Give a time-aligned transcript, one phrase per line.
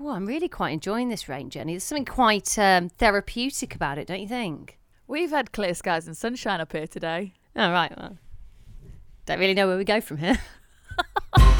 [0.00, 1.72] Oh, I'm really quite enjoying this rain, Jenny.
[1.72, 4.78] There's something quite um, therapeutic about it, don't you think?
[5.08, 7.32] We've had clear skies and sunshine up here today.
[7.56, 7.92] Oh, right.
[7.96, 8.16] Well,
[9.26, 10.38] don't really know where we go from here.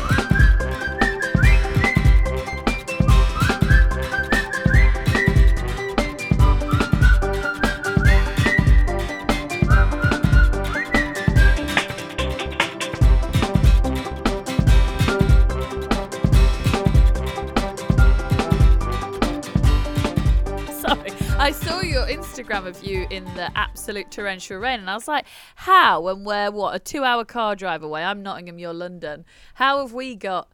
[22.49, 26.51] Instagram of you in the absolute torrential rain, and I was like, how, when we're,
[26.51, 28.03] what, a two hour car drive away?
[28.03, 29.25] I'm Nottingham, you're London.
[29.55, 30.49] How have we got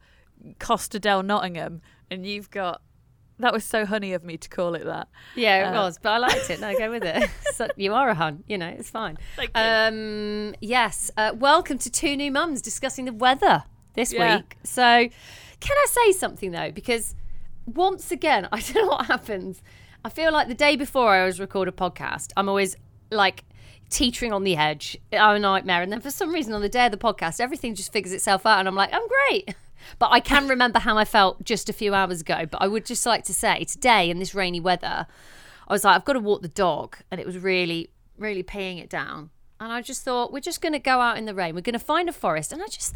[0.59, 2.81] Costa del Nottingham, and you've got.
[3.39, 5.09] That was so honey of me to call it that.
[5.35, 6.61] Yeah, it Uh, was, but I liked it.
[6.61, 7.29] No, go with it.
[7.53, 9.17] so, you are a hun, you know, it's fine.
[9.35, 9.61] Thank you.
[9.61, 14.37] Um, yes, uh, welcome to Two New Mums discussing the weather this Yeah.
[14.37, 14.55] week.
[14.63, 14.81] So,
[15.59, 16.71] can I say something though?
[16.71, 17.13] Because
[17.65, 19.61] once again, I don't know what happens.
[20.05, 22.75] I feel like the day before I always record a podcast, I'm always
[23.09, 23.43] like
[23.89, 24.95] teetering on the edge.
[25.11, 25.81] I'm a nightmare.
[25.81, 28.45] And then for some reason, on the day of the podcast, everything just figures itself
[28.45, 29.55] out, and I'm like, I'm great.
[29.99, 32.47] But I can remember how I felt just a few hours ago.
[32.49, 35.05] But I would just like to say today in this rainy weather,
[35.67, 38.81] I was like, I've got to walk the dog, and it was really, really peeing
[38.81, 39.29] it down.
[39.59, 41.53] And I just thought, we're just going to go out in the rain.
[41.53, 42.51] We're going to find a forest.
[42.51, 42.95] And I just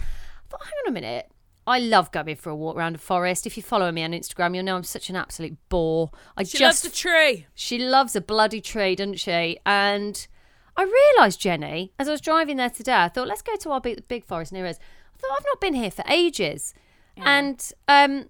[0.49, 1.29] thought, hang on a minute.
[1.69, 3.45] I love going for a walk around a forest.
[3.45, 6.09] If you follow me on Instagram, you'll know I'm such an absolute bore.
[6.35, 7.45] I She just loves a tree.
[7.53, 9.59] she loves a bloody tree, doesn't she?
[9.67, 10.27] And
[10.75, 13.79] I realised, Jenny, as I was driving there today, I thought, let's go to our
[13.79, 14.79] big, big forest near us.
[14.79, 16.73] I thought, I've not been here for ages.
[17.17, 18.29] And um,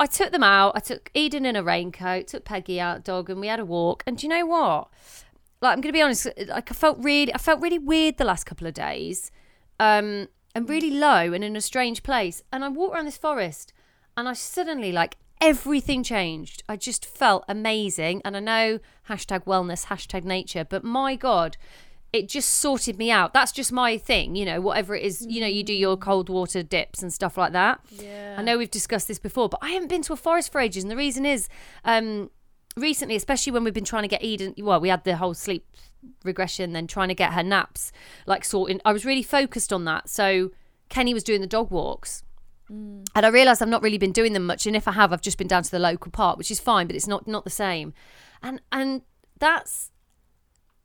[0.00, 0.72] I took them out.
[0.74, 4.02] I took Eden in a raincoat, took Peggy out, dog, and we had a walk.
[4.06, 4.88] And do you know what?
[5.60, 8.24] Like, I'm going to be honest, like, I felt really, I felt really weird the
[8.24, 9.30] last couple of days.
[9.78, 12.42] Um, and really low and in a strange place.
[12.52, 13.72] And I walked around this forest
[14.16, 16.62] and I suddenly, like, everything changed.
[16.68, 18.22] I just felt amazing.
[18.24, 21.56] And I know hashtag wellness, hashtag nature, but my God,
[22.12, 23.34] it just sorted me out.
[23.34, 26.28] That's just my thing, you know, whatever it is, you know, you do your cold
[26.28, 27.80] water dips and stuff like that.
[27.90, 28.36] Yeah.
[28.38, 30.82] I know we've discussed this before, but I haven't been to a forest for ages.
[30.82, 31.48] And the reason is,
[31.84, 32.30] um,
[32.76, 35.66] recently, especially when we've been trying to get Eden, well, we had the whole sleep
[36.24, 37.92] regression, then trying to get her naps
[38.26, 38.80] like sorting.
[38.84, 40.08] I was really focused on that.
[40.08, 40.52] So
[40.88, 42.22] Kenny was doing the dog walks.
[42.70, 43.06] Mm.
[43.14, 45.22] And I realised I've not really been doing them much, and if I have, I've
[45.22, 47.50] just been down to the local park, which is fine, but it's not not the
[47.50, 47.94] same.
[48.42, 49.02] And and
[49.38, 49.90] that's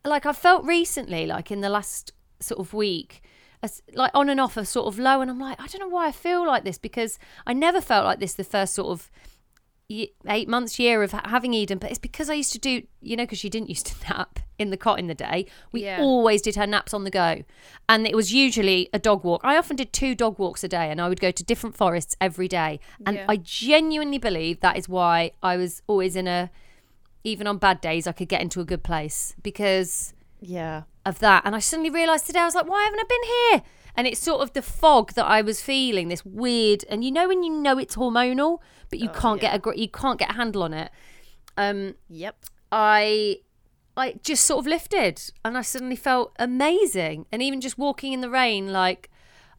[0.05, 3.21] like I felt recently, like in the last sort of week,
[3.61, 5.93] as, like on and off, a sort of low, and I'm like, I don't know
[5.93, 9.11] why I feel like this because I never felt like this the first sort of
[9.89, 13.23] eight months, year of having Eden, but it's because I used to do, you know,
[13.23, 15.45] because she didn't used to nap in the cot in the day.
[15.71, 15.99] We Yeah.
[16.01, 17.43] always did her naps on the go,
[17.89, 19.41] and it was usually a dog walk.
[19.43, 22.15] I often did two dog walks a day, and I would go to different forests
[22.21, 22.79] every day.
[23.05, 23.25] And Yeah.
[23.29, 26.49] I genuinely believe that is why I was always in a,
[27.23, 30.83] even on bad days, I could get into a good place because Yeah.
[31.05, 31.43] of that.
[31.45, 33.23] And I suddenly realised today, I was like, why haven't I been
[33.61, 33.63] here?
[33.95, 37.27] And it's sort of the fog that I was feeling, this weird, and you know
[37.27, 38.57] when you know it's hormonal,
[38.93, 40.91] but you can't get a you can't get a handle on it.
[41.57, 42.35] Um, Yep.
[42.71, 43.37] I
[43.97, 47.25] I just sort of lifted, and I suddenly felt amazing.
[47.31, 49.09] And even just walking in the rain, like,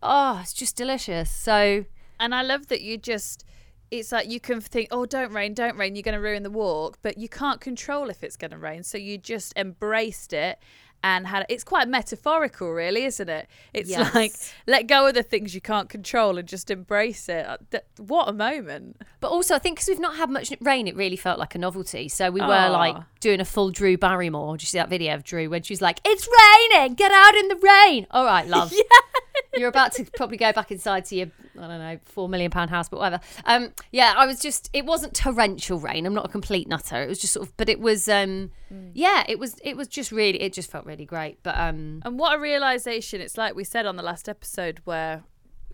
[0.03, 1.31] oh, it's just delicious.
[1.31, 1.85] So
[2.21, 3.45] And I love that you just,
[3.91, 6.51] it's like you can think, oh, don't rain, don't rain, you're going to ruin the
[6.51, 8.83] walk, but you can't control if it's going to rain.
[8.85, 10.59] So you just embraced it
[11.05, 13.47] and had it's quite metaphorical, really, isn't it?
[13.75, 14.15] It's Yes.
[14.15, 14.33] like
[14.67, 17.45] let go of the things you can't control and just embrace it.
[17.47, 17.59] Uh,
[17.99, 19.03] What a moment.
[19.21, 21.59] But also, I think because we've not had much rain, it really felt like a
[21.59, 22.09] novelty.
[22.09, 22.69] So we were Aw.
[22.73, 24.57] like doing a full Drew Barrymore.
[24.57, 27.49] do you see that video of Drew when she's like, "It's raining, get out in
[27.49, 28.73] the rain." All right, love.
[29.57, 31.27] You're about to probably go back inside to your,
[31.59, 33.23] I don't know, four million pound house, but whatever.
[33.45, 34.71] Um, yeah, I was just.
[34.73, 36.07] It wasn't torrential rain.
[36.07, 37.03] I'm not a complete nutter.
[37.03, 38.09] It was just sort of, but it was.
[38.09, 38.51] Um,
[38.93, 39.57] yeah, it was.
[39.63, 40.41] It was just really.
[40.43, 41.43] It just felt really great.
[41.43, 43.21] But um, And what a realization.
[43.21, 45.23] It's like we said on the last episode where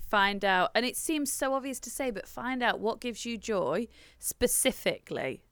[0.09, 3.39] find out, and it seems so obvious to say, but find out what gives you
[3.39, 3.87] joy
[4.19, 5.43] specifically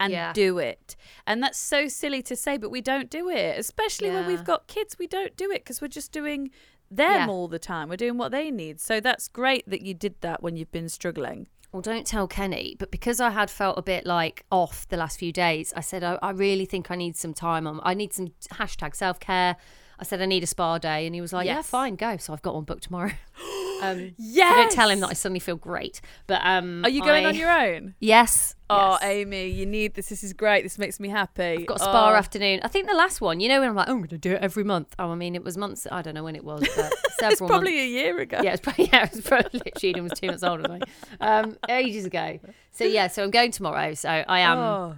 [0.00, 0.32] and Yeah.
[0.32, 0.96] do it.
[1.26, 4.66] And that's so silly to say, but we don't do it, especially when we've got
[4.66, 4.98] kids.
[4.98, 6.50] We don't do it because we're just doing
[6.90, 7.26] them Yeah.
[7.28, 7.88] all the time.
[7.88, 8.80] We're doing what they need.
[8.80, 11.48] So that's great that you did that when you've been struggling.
[11.72, 15.18] well, don't tell Kenny, but because I had felt a bit like off the last
[15.18, 17.66] few days, I said, I, I really think I need some time.
[17.66, 19.56] On, I need some hashtag self care.
[19.98, 21.06] I said, I need a spa day.
[21.06, 22.16] And he was like, yeah, fine, go.
[22.18, 23.12] So I've got one booked tomorrow.
[23.82, 24.50] um, Yes.
[24.50, 26.00] so don't tell him that I suddenly feel great.
[26.26, 27.94] But um, Are you going I- on your own?
[28.00, 28.54] Yes.
[28.68, 29.04] Oh, yes.
[29.04, 30.08] Amy, you need this.
[30.08, 30.62] This is great.
[30.64, 31.42] This makes me happy.
[31.60, 32.14] I've got a spa Oh.
[32.16, 32.60] afternoon.
[32.64, 34.32] I think the last one, you know, when I'm like, oh, I'm going to do
[34.32, 34.92] it every month.
[34.98, 35.86] Oh, I mean, it was months.
[35.90, 37.82] I don't know when it was, but several It's probably months.
[37.84, 38.40] a year ago.
[38.42, 40.80] Yeah, it's probably, yeah, it was probably literally Eden was two months older than me.
[41.20, 42.40] Um, ages ago.
[42.72, 43.94] So yeah, so I'm going tomorrow.
[43.94, 44.58] So I am.
[44.58, 44.96] Oh.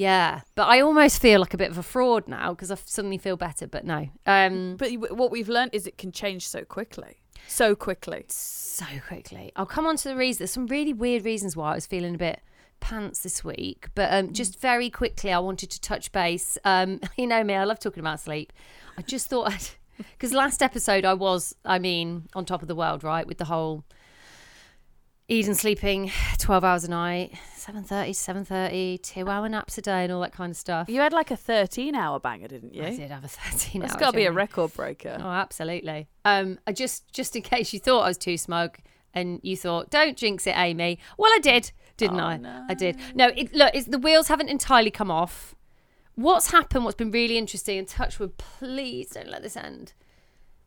[0.00, 3.18] Yeah, but I almost feel like a bit of a fraud now because I suddenly
[3.18, 3.66] feel better.
[3.66, 7.20] But no, um, But what we've learned is it can change so quickly.
[7.46, 8.24] So quickly.
[8.28, 9.52] so quickly.
[9.56, 10.38] I'll come on to the reasons.
[10.38, 12.40] There's some really weird reasons why I was feeling a bit
[12.80, 16.56] pants this week, but um, just very quickly, I wanted to touch base.
[16.64, 18.54] Um, you know me, I love talking about sleep.
[18.96, 19.68] I just thought I'd.
[20.12, 23.26] Because last episode I was, I mean, on top of the world, right?
[23.26, 23.84] With the whole
[25.30, 30.12] Eden sleeping 12 hours a night, 7.30 to 7.30, two hour naps a day and
[30.12, 30.88] all that kind of stuff.
[30.88, 32.82] You had like a 13 hour banger, didn't you?
[32.82, 35.16] I did have a 13 That's hour got to be a record breaker.
[35.20, 36.08] Oh, absolutely.
[36.24, 38.78] Um, I just just in case you thought I was too smug
[39.14, 40.98] and you thought, don't jinx it, Amy.
[41.16, 42.62] Well, I did, didn't Oh, I?
[42.68, 42.96] I did.
[43.14, 45.54] No, it, look, it's, the wheels haven't entirely come off.
[46.16, 46.84] What's happened?
[46.84, 47.78] What's been really interesting?
[47.78, 49.94] And Touchwood, please don't let this end.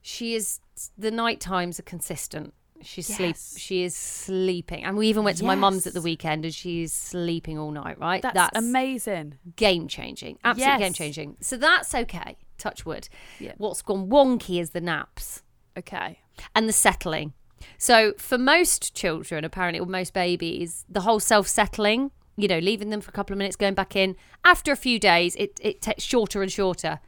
[0.01, 0.59] She is.
[0.97, 2.53] The night times are consistent.
[2.81, 3.37] She's sleep.
[3.57, 6.91] She is sleeping, and we even went to my mum's at the weekend, and she's
[6.91, 7.97] sleeping all night.
[7.99, 8.21] Right?
[8.21, 9.35] That's, amazing.
[9.55, 10.37] game changing.
[10.43, 10.79] Absolute Yes.
[10.79, 11.37] game changing.
[11.39, 12.37] So that's okay.
[12.57, 13.07] Touch wood.
[13.39, 13.53] Yeah.
[13.57, 15.43] What's gone wonky is the naps
[15.77, 16.19] Okay.
[16.55, 17.33] and the settling.
[17.77, 22.89] So for most children, apparently, or most babies, the whole self settling, you know, leaving
[22.89, 25.81] them for a couple of minutes, going back in, after a few days, it, it
[25.81, 26.99] takes shorter and shorter.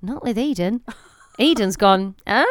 [0.00, 0.82] Not with Eden.
[1.38, 2.44] Eden's gone, um,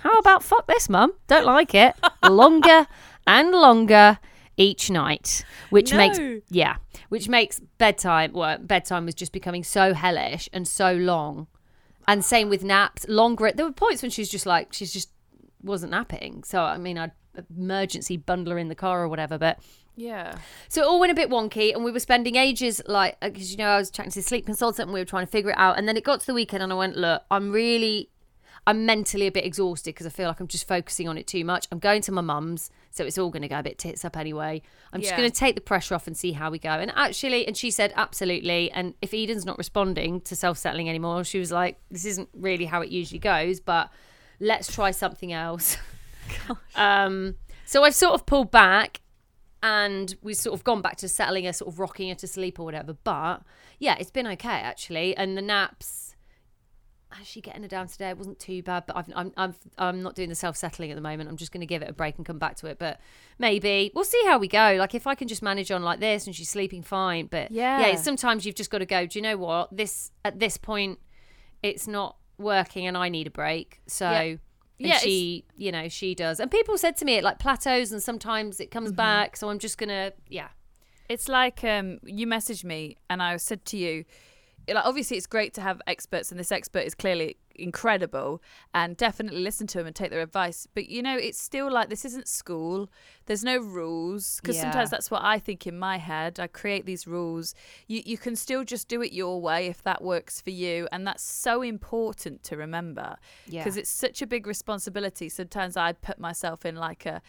[0.00, 1.12] how about fuck this, mum?
[1.26, 1.94] Don't like it.
[2.28, 2.86] Longer
[3.26, 4.18] and longer
[4.56, 6.18] each night, which makes
[6.50, 6.76] yeah,
[7.08, 8.32] which makes bedtime.
[8.32, 11.46] Well, bedtime was just becoming so hellish and so long,
[12.06, 13.06] and same with naps.
[13.08, 13.52] Longer.
[13.54, 15.10] There were points when she's just like she's just
[15.62, 16.44] wasn't napping.
[16.44, 17.12] So I mean, I'd
[17.56, 19.58] emergency bundle her in the car or whatever, but.
[19.96, 20.36] Yeah.
[20.68, 23.58] So it all went a bit wonky, and we were spending ages like because you
[23.58, 25.58] know I was chatting to the sleep consultant, and we were trying to figure it
[25.58, 25.78] out.
[25.78, 28.08] And then it got to the weekend, and I went, "Look, I'm really,
[28.66, 31.44] I'm mentally a bit exhausted because I feel like I'm just focusing on it too
[31.44, 31.66] much.
[31.70, 34.16] I'm going to my mum's, so it's all going to go a bit tits up
[34.16, 34.62] anyway.
[34.94, 35.18] I'm just Yeah.
[35.18, 37.70] going to take the pressure off and see how we go." And actually, and she
[37.70, 42.06] said, "Absolutely." And if Eden's not responding to self settling anymore, she was like, "This
[42.06, 43.90] isn't really how it usually goes, but
[44.40, 45.76] let's try something else."
[46.76, 47.34] um,
[47.66, 49.00] so I've sort of pulled back
[49.62, 52.58] and we've sort of gone back to settling her, sort of rocking her to sleep
[52.58, 52.94] or whatever.
[53.04, 53.42] But
[53.78, 55.16] yeah, it's been okay actually.
[55.16, 56.16] And the naps,
[57.12, 58.84] actually getting her down today, it wasn't too bad.
[58.86, 61.28] But I've, I'm, I'm, I'm not doing the self settling at the moment.
[61.28, 62.78] I'm just going to give it a break and come back to it.
[62.78, 63.00] But
[63.38, 64.76] maybe we'll see how we go.
[64.78, 67.26] Like if I can just manage on like this and she's sleeping fine.
[67.26, 67.96] But yeah, Yeah.
[67.96, 69.06] sometimes you've just got to go.
[69.06, 69.76] Do you know what?
[69.76, 70.98] This at this point,
[71.62, 73.80] it's not working, and I need a break.
[73.86, 74.10] So.
[74.10, 74.36] Yeah.
[74.82, 76.40] And Yeah, she, you know, she does.
[76.40, 78.72] And people said to me it like plateaus and sometimes it Mm-hmm.
[78.72, 79.36] comes back.
[79.36, 80.48] So I'm just gonna, yeah.
[81.08, 84.04] It's like um, you messaged me and I said to you,
[84.68, 88.42] like obviously it's great to have experts and this expert is clearly incredible
[88.74, 90.66] and definitely listen to them and take their advice.
[90.74, 92.88] But you know, it's still like this isn't school.
[93.26, 94.62] There's no rules because Yeah.
[94.62, 96.38] sometimes that's what I think in my head.
[96.40, 97.54] I create these rules.
[97.86, 101.06] You you can still just do it your way if that works for you, and
[101.06, 103.62] that's so important to remember Yeah.
[103.62, 105.28] because it's such a big responsibility.
[105.28, 107.22] Sometimes I put myself in like a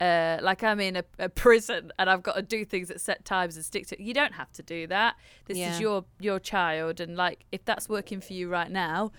[0.00, 3.24] uh, like I'm in a, a prison and I've got to do things at set
[3.24, 4.02] times and stick to.
[4.02, 5.14] You don't have to do that.
[5.44, 5.74] This Yeah.
[5.74, 9.12] is your your child, and like if that's working for you right now,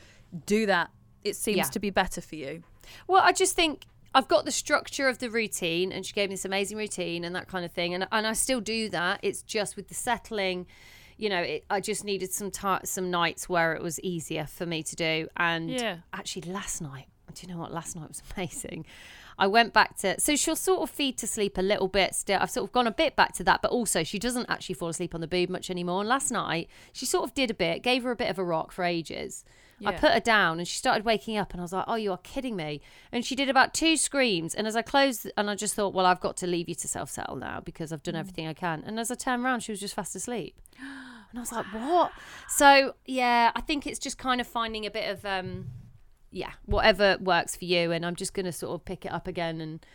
[0.45, 0.89] do that.
[1.23, 1.63] It seems Yeah.
[1.65, 2.63] to be better for you.
[3.07, 3.85] Well, I just think
[4.15, 7.35] I've got the structure of the routine, and she gave me this amazing routine and
[7.35, 9.19] that kind of thing, and and I still do that.
[9.23, 10.67] It's just with the settling,
[11.17, 14.65] you know, it, I just needed some ti some nights where it was easier for
[14.65, 15.27] me to do.
[15.37, 15.97] And Yeah.
[16.11, 17.71] actually, last night, do you know what?
[17.73, 18.85] Last night was amazing.
[19.35, 22.37] I went back to so she'll sort of feed to sleep a little bit still.
[22.39, 24.89] I've sort of gone a bit back to that, but also she doesn't actually fall
[24.89, 26.01] asleep on the boob much anymore.
[26.01, 28.43] And last night she sort of did a bit, gave her a bit of a
[28.43, 29.43] rock for ages.
[29.87, 32.11] I put her down and she started waking up and I was like, "Oh, you
[32.11, 34.55] are kidding me!" And she did about two screams.
[34.55, 36.87] And as I closed, and I just thought, "Well, I've got to leave you to
[36.87, 39.71] self settle now because I've done everything I can." And as I turned around, she
[39.71, 40.55] was just fast asleep.
[41.33, 42.11] And I was like, "What?"
[42.47, 45.65] So yeah, I think it's just kind of finding a bit of um,
[46.29, 47.91] yeah, whatever works for you.
[47.91, 49.85] And I'm just gonna sort of pick it up again and.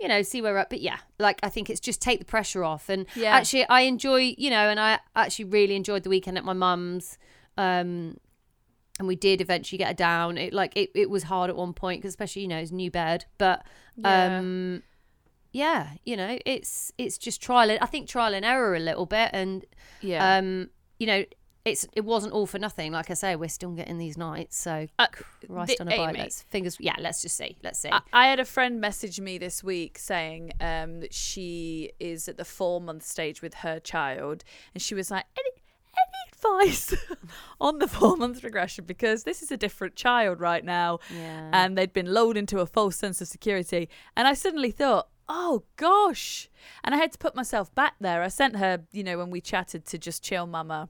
[0.00, 0.70] You know, see where we're at.
[0.70, 2.88] But yeah, like I think it's just take the pressure off.
[2.88, 3.34] And Yeah.
[3.34, 7.18] actually, I enjoy, you know, and I actually really enjoyed the weekend at my mum's.
[7.56, 8.16] Um,
[8.98, 10.38] and we did eventually get her down.
[10.38, 12.90] It like it, it was hard at one point because especially you know it's new
[12.90, 13.64] bed, but
[13.96, 14.38] Yeah.
[14.38, 14.82] um,
[15.52, 17.70] yeah, you know, it's it's just trial.
[17.70, 19.64] and- I think trial and error a little bit, and
[20.00, 20.36] Yeah.
[20.38, 21.24] um, you know,
[21.64, 22.92] it's it wasn't all for nothing.
[22.92, 25.06] Like I say, we're still getting these nights, so Uh,
[25.46, 26.08] Christ the- on a bike.
[26.10, 26.18] Amy.
[26.18, 26.76] Let's fingers.
[26.80, 27.56] Yeah, let's just see.
[27.62, 27.90] Let's see.
[27.90, 32.36] I, I had a friend message me this week saying um, that she is at
[32.36, 35.50] the four month stage with her child, and she was like, "Any,
[35.96, 36.94] any advice
[37.60, 38.84] on the four month regression?
[38.84, 41.50] Because this is a different child right now, yeah.
[41.52, 45.64] and they'd been lulled into a false sense of security." And I suddenly thought, "Oh
[45.76, 46.48] gosh!"
[46.84, 48.22] And I had to put myself back there.
[48.22, 50.88] I sent her, you know, when we chatted to just chill, mama.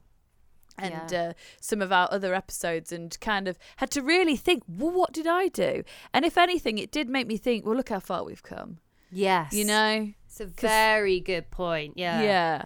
[0.81, 1.21] And Yeah.
[1.21, 5.11] uh, some of our other episodes, and kind of had to really think, well, what
[5.11, 5.83] did I do?
[6.13, 8.77] And if anything, it did make me think, well, look how far we've come.
[9.11, 9.51] yes.
[9.51, 10.13] You know?
[10.25, 11.95] it's a very good point.
[11.97, 12.21] Yeah.
[12.21, 12.65] Yeah.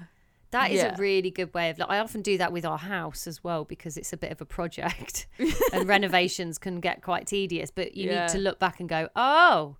[0.54, 0.96] That is Yeah.
[0.96, 1.78] a really good way of.
[1.78, 4.40] Like, I often do that with our house as well because it's a bit of
[4.42, 5.28] a project,
[5.74, 7.70] and renovations can get quite tedious.
[7.70, 8.14] But you Yeah.
[8.14, 8.22] Mm-hmm.
[8.26, 9.76] need to look back and go, oh,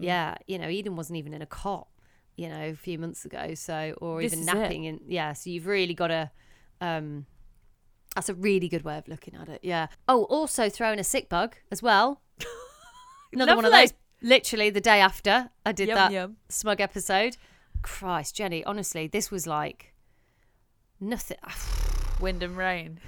[0.00, 1.86] yeah, you know, Eden wasn't even in a cot,
[2.36, 3.54] you know, a few months ago.
[3.54, 5.32] So, or This even napping, and yeah.
[5.34, 6.30] So you've really got to.
[6.80, 7.26] Um,
[8.14, 9.60] that's a really good way of looking at it.
[9.62, 9.88] Yeah.
[10.08, 12.20] Oh, also throwing a sick bug as well.
[13.32, 13.92] Another one of those.
[14.22, 16.36] Literally the day after I did Yum, that yum.
[16.48, 17.36] smug episode.
[17.82, 19.92] Christ, Jenny, honestly, this was like
[21.04, 21.38] nothing.
[22.20, 23.00] Wind and rain.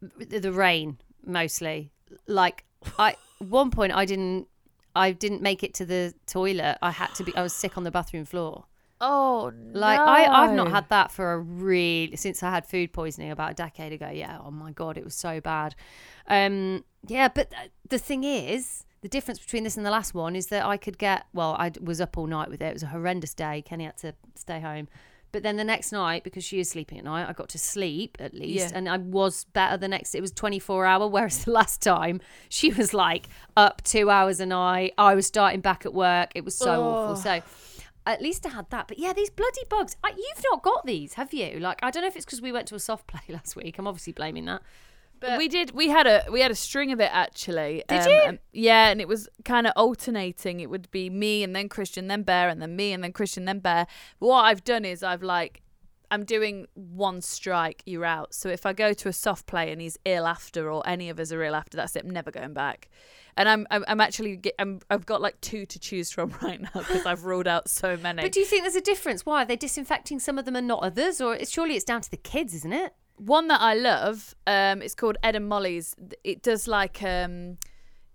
[0.00, 1.92] the the rain mostly.
[2.26, 2.64] Like
[2.98, 4.48] I, one point I didn't,
[4.94, 6.78] I didn't make it to the toilet.
[6.82, 7.34] I had to be.
[7.36, 8.64] I was sick on the bathroom floor.
[9.00, 13.30] Oh, Like I, I've not had that for a really since I had food poisoning
[13.30, 14.10] about a decade ago.
[14.10, 14.38] Yeah.
[14.44, 15.74] Oh my god, it was so bad.
[16.26, 16.84] Um.
[17.06, 20.48] Yeah, but th- the thing is, the difference between this and the last one is
[20.48, 21.26] that I could get.
[21.32, 22.66] Well, I was up all night with it.
[22.66, 23.62] It was a horrendous day.
[23.62, 24.88] Kenny had to stay home.
[25.30, 28.16] But then the next night, because she is sleeping at night, I got to sleep
[28.18, 28.78] at least, Yeah.
[28.78, 30.14] and I was better the next.
[30.14, 34.40] It was twenty four hour, whereas the last time she was like up two hours
[34.40, 34.94] a night.
[34.96, 36.32] I was starting back at work.
[36.34, 37.16] It was so awful.
[37.16, 37.42] So
[38.06, 38.88] at least I had that.
[38.88, 39.96] But yeah, these bloody bugs.
[40.02, 41.58] I, you've not got these, have you?
[41.60, 43.78] Like, I don't know if it's because we went to a soft play last week.
[43.78, 44.62] I'm obviously blaming that.
[45.20, 45.72] But we did.
[45.72, 47.84] We had a we had a string of it actually.
[47.88, 48.22] Did um, you?
[48.26, 50.60] and- yeah, and it was kind of alternating.
[50.60, 53.44] It would be me and then Christian, then Bear, and then me and then Christian,
[53.44, 53.86] then Bear.
[54.20, 55.62] But what I've done is I've like
[56.10, 58.32] I'm doing one strike, you're out.
[58.34, 61.20] So if I go to a soft play and he's ill after, or any of
[61.20, 62.04] us are ill after, that's it.
[62.04, 62.88] I'm never going back.
[63.36, 66.60] And I'm I'm, I'm actually get, I'm I've got like two to choose from right
[66.60, 68.22] now because I've ruled out so many.
[68.22, 69.26] but do you think there's a difference?
[69.26, 71.20] Why are they disinfecting some of them and not others?
[71.20, 72.94] Or it's, surely it's down to the kids, isn't it?
[73.18, 75.94] One that I love, um, it's called Ed and Molly's.
[76.24, 77.58] It does like um,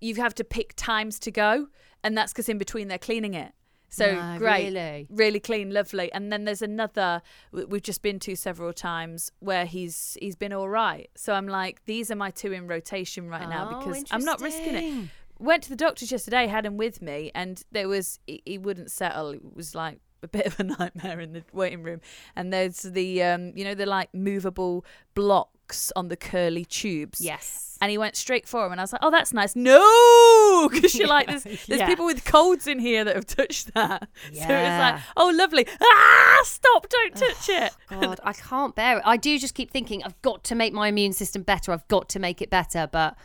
[0.01, 1.67] you have to pick times to go,
[2.03, 3.53] and that's because in between they're cleaning it.
[3.89, 5.07] So No, great, really?
[5.11, 6.11] really clean, lovely.
[6.13, 10.67] And then there's another we've just been to several times where he's he's been all
[10.67, 11.11] right.
[11.15, 14.41] So I'm like, these are my two in rotation right now Oh, because I'm not
[14.41, 15.09] risking it.
[15.37, 18.89] Went to the doctor's yesterday, had him with me, and there was he, he wouldn't
[18.89, 19.29] settle.
[19.29, 22.01] It was like a bit of a nightmare in the waiting room.
[22.35, 27.21] And there's the um, you know, the like movable blocks on the curly tubes.
[27.21, 27.77] Yes.
[27.81, 30.95] And he went straight for him, and I was like, "Oh, that's nice." No, because
[30.95, 31.87] you're like, there's there's Yeah.
[31.87, 34.07] people with colds in here that have touched that.
[34.31, 34.47] Yeah.
[34.47, 36.87] So it's like, "Oh, lovely." Ah, stop!
[36.87, 37.73] Don't touch it.
[37.89, 39.03] God, I can't bear it.
[39.05, 41.73] I do just keep thinking I've got to make my immune system better.
[41.73, 42.87] I've got to make it better.
[42.89, 43.17] But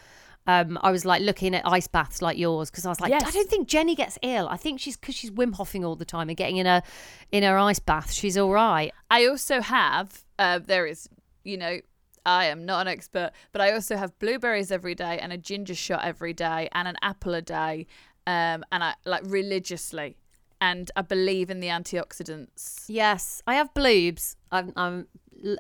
[0.49, 3.23] um, I was like looking at ice baths like yours because I was like, Yes.
[3.25, 4.49] I don't think Jenny gets ill.
[4.49, 6.83] I think she's because she's Wim Hofing all the time and getting in a
[7.31, 8.11] in her ice bath.
[8.11, 8.93] She's all right.
[9.11, 11.07] I also have uh, there is
[11.45, 11.81] you know
[12.25, 15.75] I am not an expert, but I also have blueberries every day and a ginger
[15.75, 17.87] shot every day and an apple a day,
[18.27, 20.17] um, and I like religiously,
[20.63, 22.85] and I believe in the antioxidants.
[22.89, 24.37] Yes, I have bloobs.
[24.51, 25.09] I'm, I'm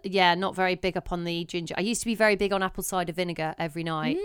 [0.02, 1.74] yeah, not very big up on the ginger.
[1.76, 4.16] I used to be very big on apple cider vinegar every night,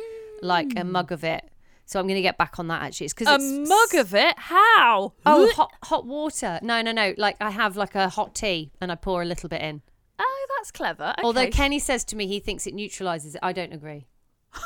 [0.42, 1.50] like a mug of it.
[1.86, 3.06] So I'm going to get back on that actually.
[3.06, 4.36] It's because A it's mug of it?
[4.38, 5.14] How?
[5.26, 6.60] Oh, hot hot water.
[6.62, 7.14] No, no, no.
[7.18, 9.82] Like I have like a hot tea and I pour a little bit in.
[10.18, 11.14] Oh, that's clever.
[11.24, 13.40] Although Kenny says to me he thinks it neutralizes it.
[13.44, 14.08] I don't agree.
[14.56, 14.62] oh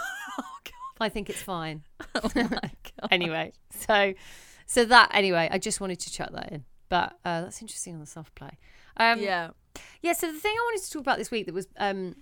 [0.63, 0.71] god.
[1.05, 1.83] I think it's fine.
[2.15, 3.07] Oh my god.
[3.11, 4.13] anyway, so
[4.65, 6.65] so that anyway, I just wanted to chuck that in.
[6.89, 8.57] But uh, that's interesting on the soft play.
[8.95, 9.49] Um, yeah.
[10.01, 12.15] Yeah, so the thing I wanted to talk about this week that was um,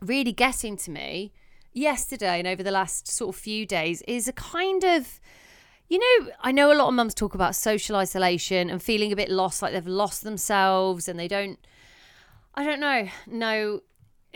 [0.00, 1.32] really getting to me
[1.76, 5.20] yesterday and over the last sort of few days is a kind of,
[5.88, 9.16] you know, I know a lot of mums talk about social isolation and feeling a
[9.16, 11.58] bit lost, like they've lost themselves and they don't,
[12.54, 13.80] I don't know, know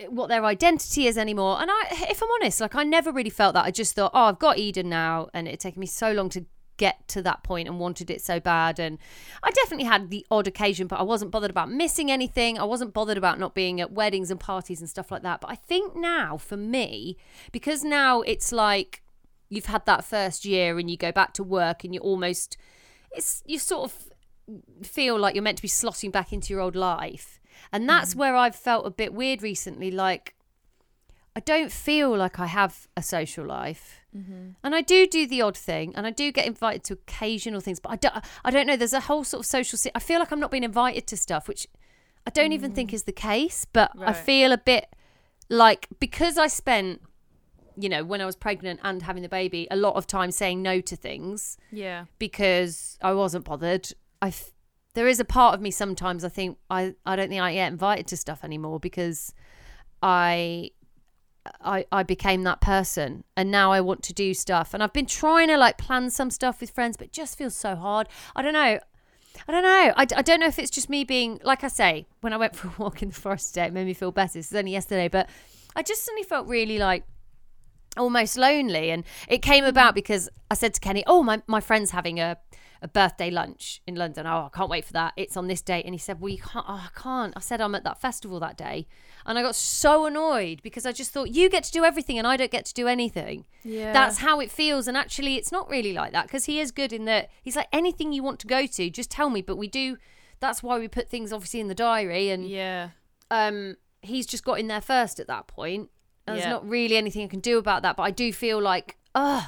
[0.09, 1.61] what their identity is anymore.
[1.61, 3.65] And I, if I'm honest, like I never really felt that.
[3.65, 6.45] I just thought, oh, I've got Eden now, and it taken me so long to
[6.81, 8.79] get to that point and wanted it so bad.
[8.79, 8.99] And
[9.43, 12.59] I definitely had the odd occasion, but I wasn't bothered about missing anything.
[12.59, 15.43] I wasn't bothered about not being at weddings and parties and stuff like that.
[15.43, 17.19] But I think now, for me,
[17.53, 19.03] because now it's like
[19.51, 22.57] you've had that first year and you go back to work and you're almost
[23.13, 24.11] it's you're sort of
[24.83, 27.41] feel like you're meant to be slotting back into your old life.
[27.73, 28.19] And that's mm.
[28.19, 29.91] where I've felt a bit weird recently.
[29.91, 30.35] Like,
[31.37, 34.00] I don't feel like I have a social life.
[34.17, 34.51] Mm-hmm.
[34.65, 37.81] And I do do the odd thing, and I do get invited to occasional things,
[37.81, 38.15] but I don't.
[38.45, 38.77] I don't know.
[38.77, 39.79] There's a whole sort of social.
[39.79, 41.67] Si- I feel like I'm not being invited to stuff, which
[42.27, 42.95] I don't even think mm.
[42.95, 43.67] is the case.
[43.73, 44.95] But I feel a bit
[45.49, 47.03] like because I spent,
[47.77, 50.63] you know, when I was pregnant and having the baby, a lot of time saying
[50.63, 52.07] no to things Yeah.
[52.19, 53.93] because I wasn't bothered.
[54.23, 54.53] I f-
[54.95, 57.71] there is a part of me sometimes I think I I don't think I get
[57.71, 59.33] invited to stuff anymore because
[60.03, 60.71] I
[61.63, 65.07] I I became that person and now I want to do stuff and I've been
[65.07, 68.09] trying to like plan some stuff with friends but just feels so hard.
[68.37, 68.79] I don't know.
[69.49, 69.93] I don't know.
[69.97, 72.57] I, I don't know if it's just me being like I say when I went
[72.57, 74.35] for a walk in the forest today it made me feel better.
[74.35, 75.29] This is only yesterday but
[75.75, 77.05] I just suddenly felt really like
[78.01, 81.91] almost lonely and it came about because I said to Kenny, "Oh, my my friend's
[81.93, 82.37] having a
[82.83, 84.27] a birthday lunch in London.
[84.27, 85.13] Oh, I can't wait for that.
[85.17, 86.65] It's on this date." And he said, "Well, you can't.
[86.69, 88.87] Oh, I can't." I said, "I'm at that festival that day."
[89.27, 92.27] And I got so annoyed because I just thought, "You get to do everything and
[92.27, 93.93] I don't get to do anything." Yeah.
[93.93, 96.93] That's how it feels and actually it's not really like that because he is good
[96.95, 99.69] in that he's like anything you want to go to, just tell me, but we
[99.69, 99.99] do
[100.41, 102.91] that's why we put things obviously in the diary and Yeah.
[103.31, 105.91] um, he's just got in there first at that point.
[106.27, 106.43] And Yeah.
[106.43, 109.45] There's not really anything I can do about that, but I do feel like, ugh,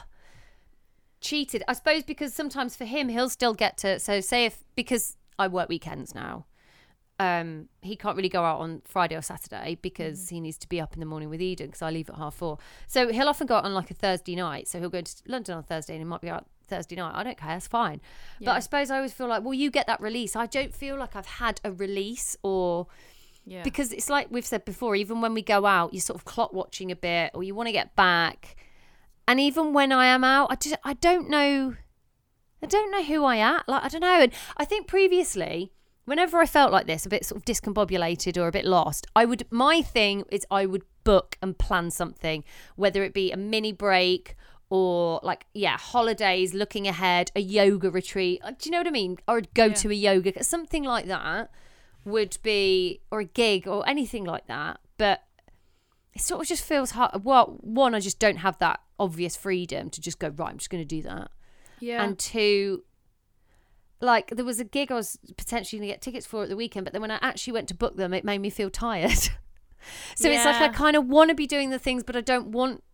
[1.21, 1.63] cheated.
[1.69, 3.99] I suppose because sometimes for him, he'll still get to.
[3.99, 6.47] So say if because I work weekends now,
[7.19, 10.81] um, he can't really go out on Friday or Saturday because he needs to be
[10.81, 12.59] up in the morning with Eden because I leave at half four.
[12.89, 14.67] So he'll often go out on like a Thursday night.
[14.67, 17.13] So he'll go to London on Thursday and he might be out Thursday night.
[17.15, 18.01] I don't care, that's fine.
[18.41, 20.35] But I suppose I always feel like, well, you get that release.
[20.35, 22.89] I don't feel like I've had a release or
[23.45, 23.63] Yeah.
[23.63, 26.53] because it's like we've said before even when we go out you're sort of clock
[26.53, 28.57] watching a bit or you want to get back.
[29.27, 31.75] And even when i am out i just i don't know
[32.63, 34.21] i don't know who i am like i don't know.
[34.21, 35.73] And i think previously
[36.05, 39.25] whenever i felt like this a bit sort of discombobulated or a bit lost i
[39.25, 42.45] would my thing is i would book and plan something
[42.77, 44.35] whether it be a mini break
[44.71, 48.91] or like yeah holidays looking ahead a yoga retreat Uh, do you know what i
[48.91, 49.19] mean?
[49.29, 51.51] Or go to a yoga something like that
[52.05, 55.23] would be or a gig or anything like that but
[56.15, 59.89] it sort of just feels hard well one i just don't have that obvious freedom
[59.91, 61.31] to just go right i'm just going to do that.
[61.81, 62.03] Yeah.
[62.03, 62.85] and two
[64.01, 66.57] like there was a gig i was potentially going to get tickets for at the
[66.57, 69.29] weekend but then when i actually went to book them it made me feel tired.
[70.15, 72.53] So it's like i kind of want to be doing the things but i don't
[72.53, 72.85] want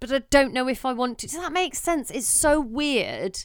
[0.00, 2.10] but i don't know if i want to does that make sense?
[2.10, 3.44] It's so weird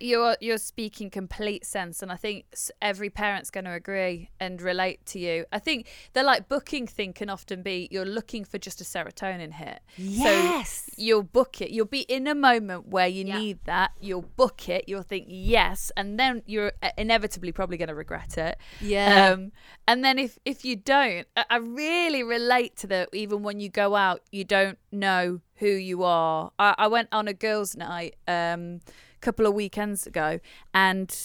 [0.00, 2.44] you're you're speaking complete sense and i think
[2.80, 5.44] every parent's going to agree and relate to you.
[5.52, 9.52] I think the like booking thing can often be you're looking for just a serotonin
[9.52, 9.80] hit.
[9.96, 10.84] Yes.
[10.86, 11.70] so you'll book it.
[11.70, 13.38] You'll be in a moment where you Yeah.
[13.38, 13.92] need that.
[14.00, 14.84] You'll book it.
[14.88, 18.58] You'll think yes and then you're uh, inevitably probably going to regret it.
[18.80, 19.32] Yeah.
[19.32, 19.52] um
[19.86, 23.68] and then if if you don't I, I really relate to that even when you
[23.68, 26.52] go out you don't know who you are.
[26.58, 28.80] I, I went on a girls night um
[29.20, 30.40] couple of weekends ago
[30.74, 31.16] and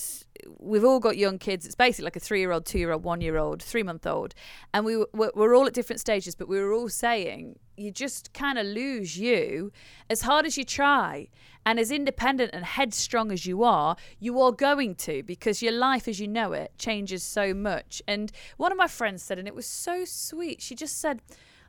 [0.60, 1.66] we've all got young kids.
[1.66, 4.06] It's basically like a three year old two year old one year old three month
[4.06, 4.34] old
[4.74, 8.34] and we were, we're all at different stages but we were all saying you just
[8.34, 9.72] kind of lose you.
[10.10, 11.28] As hard as you try
[11.66, 16.08] and as independent and headstrong as you are you are going to because your life
[16.08, 18.02] as you know it changes so much.
[18.08, 21.22] And one of my friends said and it was so sweet she just said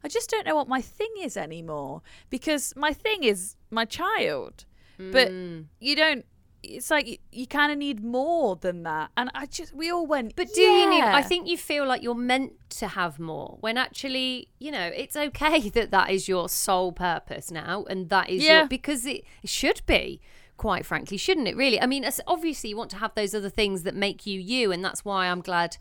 [0.03, 4.67] I just don't know what my thing is anymore because my thing is my child
[4.99, 5.67] but Mm.
[5.81, 6.25] you don't
[6.63, 10.07] it's like you, you kind of need more than that and i just we all
[10.07, 11.03] went But do you need?
[11.03, 15.15] I think you feel like you're meant to have more when actually, you know, it's
[15.15, 18.61] okay that that is your sole purpose now, and that is Yeah.
[18.61, 20.21] your because it, should be.
[20.57, 21.57] Quite frankly, shouldn't it?
[21.57, 24.71] Really, I mean, obviously, you want to have those other things that make you you,
[24.71, 25.77] and that's why I'm glad,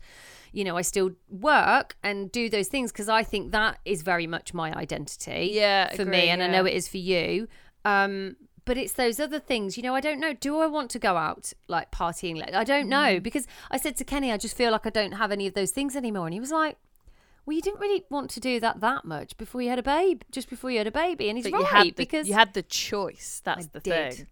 [0.52, 4.26] you know, I still work and do those things because I think that is very
[4.26, 5.50] much my identity.
[5.52, 7.46] Yeah, for agree, me, and I know it is for you.
[7.84, 9.94] Um, but it's those other things, you know.
[9.94, 10.32] I don't know.
[10.32, 12.36] Do I want to go out like partying?
[12.38, 12.88] Like I don't Mm.
[13.14, 15.54] know because I said to Kenny, I just feel like I don't have any of
[15.54, 16.76] those things anymore, and he was like,
[17.44, 20.22] "Well, you didn't really want to do that that much before you had a babe,
[20.30, 22.34] just before you had a baby." And he's but right you had the, because you
[22.34, 24.14] had the choice that's I the did.
[24.14, 24.26] thing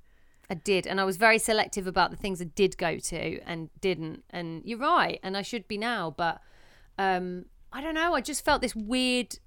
[0.51, 3.71] I did, and I was very selective about the things I did go to and
[3.81, 4.25] didn't.
[4.31, 6.41] And you're right, and I should be now, but
[6.99, 8.15] um, I don't know.
[8.15, 9.39] I just felt this weird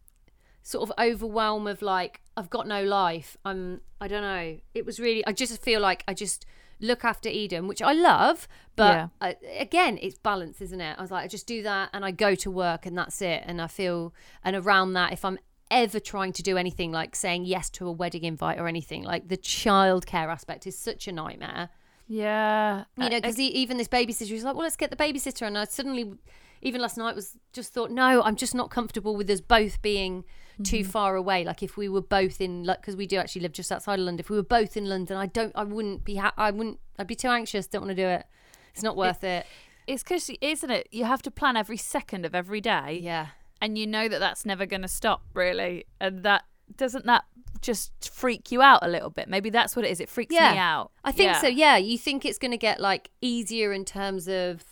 [0.68, 3.38] sort of overwhelm of like I've got no life.
[3.46, 4.58] I'm I don't know.
[4.74, 6.44] It was really I just feel like I just
[6.80, 9.08] look after Eden, which I love, but Yeah.
[9.22, 10.96] uh, again, it's balance, isn't it?
[10.98, 13.44] I was like I just do that and I go to work and that's it.
[13.46, 14.12] And I feel
[14.44, 15.38] and around that if I'm
[15.70, 19.28] ever trying to do anything like saying yes to a wedding invite or anything like
[19.30, 21.70] the childcare aspect is such a nightmare
[22.08, 22.86] Yeah.
[22.98, 25.46] You know, because even this babysitter was like, well, let's get the babysitter.
[25.48, 26.14] And I suddenly,
[26.62, 30.24] even last night, was just thought, no, I'm just not comfortable with us both being
[30.64, 30.90] too Mm-hmm.
[30.90, 31.44] far away.
[31.44, 34.06] Like if we were both in, like, because we do actually live just outside of
[34.06, 34.20] London.
[34.20, 37.08] If we were both in London, I don't, I wouldn't be, ha- I wouldn't, I'd
[37.08, 37.68] be too anxious.
[37.68, 38.26] Don't want to do it.
[38.74, 39.46] It's not worth it.
[39.88, 40.88] it's because, isn't it?
[40.92, 43.00] You have to plan every second of every day.
[43.02, 43.28] Yeah.
[43.62, 46.44] and you know that that's never going to stop really and that
[46.76, 47.24] doesn't that
[47.62, 50.52] just freak you out a little bit maybe that's what it is it freaks Yeah.
[50.52, 51.40] me out I think Yeah.
[51.42, 51.48] so.
[51.48, 54.64] Yeah, you think it's going to get like easier in terms of,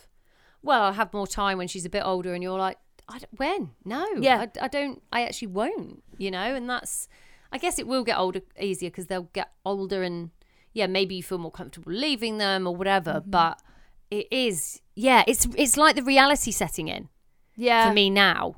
[0.62, 2.78] well, I'll have more time when she's a bit older, and you're like,
[3.14, 3.72] I don't, when?
[3.86, 4.48] No, Yeah.
[4.60, 5.02] I, I don't.
[5.12, 6.04] I actually won't.
[6.18, 7.08] You know, and that's.
[7.52, 10.32] I guess it will get older easier because they'll get older, and
[10.74, 13.14] yeah, maybe you feel more comfortable leaving them or whatever.
[13.14, 13.30] Mm-hmm.
[13.30, 13.62] But
[14.10, 17.10] it is, yeah, it's it's like the reality setting in
[17.56, 18.56] yeah for me now.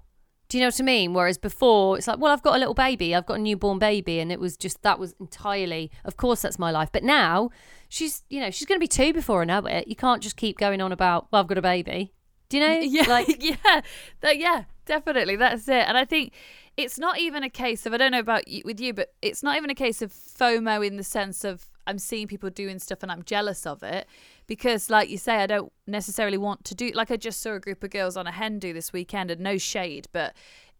[0.47, 1.13] Do you know what I mean?
[1.13, 4.19] Whereas before, it's like, well, I've got a little baby, I've got a newborn baby,
[4.19, 6.89] and it was just that was entirely, of course, that's my life.
[6.91, 7.49] But now,
[7.89, 9.87] she's, you know, she's going to be two before I know it.
[9.87, 12.13] You can't just keep going on about, well, I've got a baby.
[12.55, 12.79] Do you know?
[12.79, 13.81] yeah like, yeah.
[14.21, 15.85] That, yeah definitely that's it.
[15.87, 16.33] And i think
[16.77, 19.43] it's not even a case of i don't know about you, with you but it's
[19.43, 22.99] not even a case of fomo in the sense of i'm seeing people doing stuff
[23.01, 24.07] and i'm jealous of it
[24.47, 27.59] because like you say i don't necessarily want to do like i just saw a
[27.59, 30.33] group of girls on a hen do this weekend and no shade but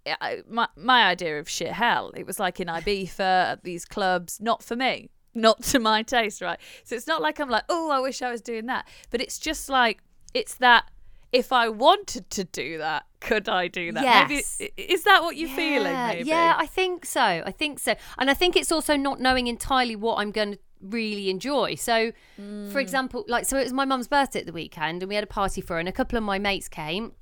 [0.05, 2.11] eh, I, my, my idea of shit hell.
[2.15, 6.41] It was like in ibiza at these clubs not for me not to my taste
[6.41, 6.59] right?
[6.83, 9.39] So it's not like i'm like oh i wish i was doing that but it's
[9.39, 10.01] just like
[10.33, 10.89] it's that
[11.35, 14.03] if I wanted to do that, could I do that?
[14.03, 14.57] Yes.
[14.59, 15.91] Maybe, is that what you're feeling?
[15.91, 16.29] yeah, Maybe.
[16.29, 17.21] yeah, I think so.
[17.21, 17.95] I think so.
[18.17, 21.75] And I think it's also not knowing entirely what I'm going to really enjoy.
[21.75, 22.71] So, Mm.
[22.71, 25.23] for example, like, so it was my mum's birthday at the weekend and we had
[25.23, 27.13] a party for her, and a couple of my mates came,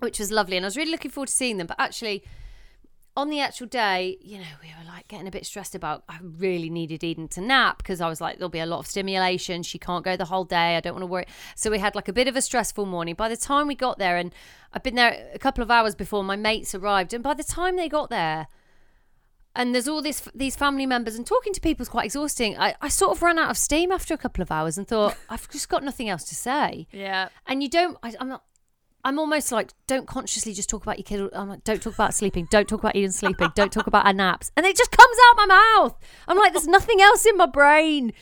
[0.00, 0.56] which was lovely.
[0.56, 1.66] And I was really looking forward to seeing them.
[1.66, 2.22] But actually,
[3.16, 6.04] on the actual day, you know, we were like getting a bit stressed about.
[6.08, 8.86] I really needed Eden to nap because I was like, there'll be a lot of
[8.86, 9.62] stimulation.
[9.62, 10.76] She can't go the whole day.
[10.76, 11.26] I don't want to worry.
[11.54, 13.14] So we had like a bit of a stressful morning.
[13.14, 14.34] By the time we got there, and
[14.72, 17.76] I've been there a couple of hours before my mates arrived, and by the time
[17.76, 18.48] they got there,
[19.54, 22.58] and there's all this these family members and talking to people is quite exhausting.
[22.58, 25.16] I, I sort of ran out of steam after a couple of hours and thought
[25.30, 26.86] I've just got nothing else to say.
[26.92, 27.30] Yeah.
[27.46, 27.96] And you don't.
[28.02, 28.44] I, I'm not.
[29.06, 31.30] I'm almost like don't consciously just talk about your kid.
[31.32, 32.48] I'm like don't talk about sleeping.
[32.50, 33.52] Don't talk about eating sleeping.
[33.54, 34.50] Don't talk about our naps.
[34.56, 35.96] And it just comes out my mouth.
[36.26, 38.12] I'm like there's nothing else in my brain.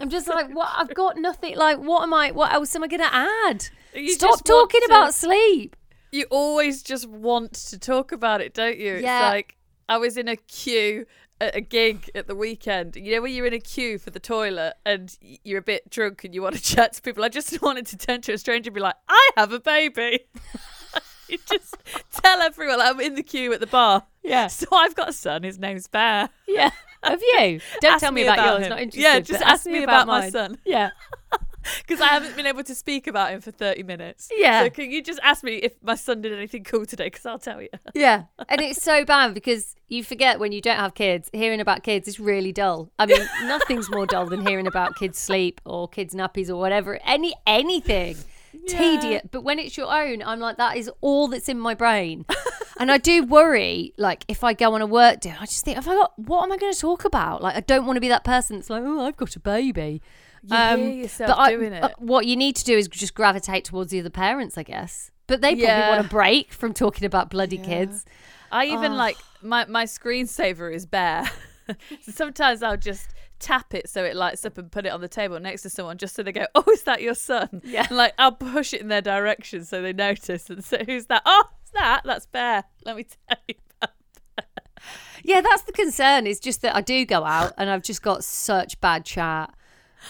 [0.00, 1.56] I'm just like what I've got nothing.
[1.56, 2.32] Like what am I?
[2.32, 3.68] What else am I going to add?
[3.94, 5.76] You Stop talking to- about sleep.
[6.10, 8.96] You always just want to talk about it, don't you?
[8.96, 9.28] Yeah.
[9.28, 9.56] It's like
[9.88, 11.06] I was in a queue
[11.42, 12.96] at a gig at the weekend.
[12.96, 16.24] You know when you're in a queue for the toilet and you're a bit drunk
[16.24, 17.24] and you want to chat to people.
[17.24, 20.26] I just wanted to turn to a stranger and be like, "I have a baby."
[21.28, 21.76] you just
[22.12, 24.04] tell everyone I'm in the queue at the bar.
[24.22, 24.46] Yeah.
[24.46, 25.42] So I've got a son.
[25.42, 26.28] His name's Bear.
[26.46, 26.70] Yeah.
[27.02, 27.60] Have you?
[27.80, 28.62] Don't Ask tell me about, about yours.
[28.62, 28.70] him.
[28.70, 29.02] Not interested.
[29.02, 30.58] Yeah, just but ask me about my son.
[30.64, 30.90] Yeah.
[31.86, 34.28] because I haven't been able to speak about him for 30 minutes.
[34.34, 34.64] Yeah.
[34.64, 37.06] So can you just ask me if my son did anything cool today?
[37.06, 37.68] Because I'll tell you.
[37.94, 38.24] Yeah.
[38.48, 42.08] And it's so bad because you forget when you don't have kids, hearing about kids
[42.08, 42.90] is really dull.
[42.98, 46.98] I mean, nothing's more dull than hearing about kids' sleep or kids' nappies or whatever.
[47.04, 48.16] Any anything.
[48.66, 49.22] Tedious.
[49.30, 52.24] But when it's your own, I'm like, that is all that's in my brain.
[52.78, 55.76] and I do worry, like, if I go on a work day, I just think,
[55.76, 57.42] have I got, what am I going to talk about?
[57.42, 60.02] Like, I don't want to be that person that's like, oh, I've got a baby.
[60.42, 61.82] You hear yourself I- doing it.
[61.84, 65.10] uh, what you need to do is just gravitate towards the other parents, I guess.
[65.28, 65.88] But they probably Yeah.
[65.96, 68.04] want a break from talking about bloody kids.
[68.50, 68.96] I even Oh.
[68.96, 71.30] like my my screensaver is Bear.
[71.68, 71.74] so
[72.12, 75.40] sometimes I'll just tap it so it lights up and put it on the table
[75.40, 77.86] next to someone just so they go, "Oh, is that your son?" Yeah.
[77.88, 81.22] And, like I'll push it in their direction so they notice and say, "Who's that?"
[81.24, 82.02] "Oh, it's that.
[82.04, 83.54] That's Bear." Let me tell you.
[85.24, 86.26] Yeah, that's the concern.
[86.26, 89.54] It's just that I do go out and I've just got such bad chat.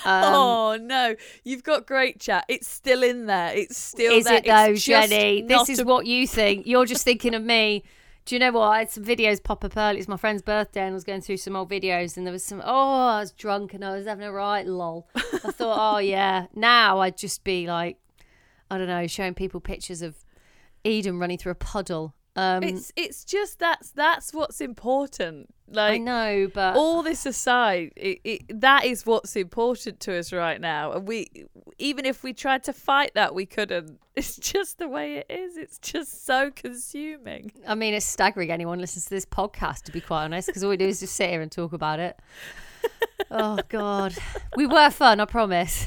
[0.05, 2.45] Um, oh no, you've got great chat.
[2.49, 3.53] It's still in there.
[3.55, 4.37] It's still is there.
[4.37, 5.43] it though, It's Jenny?
[5.43, 6.67] This is a- what you think.
[6.67, 7.85] You're just thinking of me.
[8.25, 8.69] Do you know what?
[8.69, 9.99] I had some videos pop up early.
[9.99, 12.45] It's my friend's birthday, and I was going through some old videos, and there was
[12.45, 12.63] some.
[12.65, 15.09] Oh, I was drunk and I was having a right lol.
[15.17, 16.47] I thought, oh yeah.
[16.55, 17.99] Now I'd just be like,
[18.71, 20.15] I don't know, showing people pictures of
[20.85, 22.15] Eden running through a puddle.
[22.35, 25.53] Um, It's it's just that's that's what's important.
[25.69, 30.31] Like I know, but all this aside, it, it, that is what's important to us
[30.31, 30.93] right now.
[30.93, 31.47] And we,
[31.79, 33.99] even if we tried to fight that, we couldn't.
[34.15, 35.57] It's just the way it is.
[35.57, 37.51] It's just so consuming.
[37.67, 40.69] I mean, it's staggering anyone listens to this podcast, to be quite honest, because all
[40.69, 42.19] we do is just sit here and talk about it.
[43.31, 44.15] oh, God.
[44.55, 45.87] We were fun, I promise.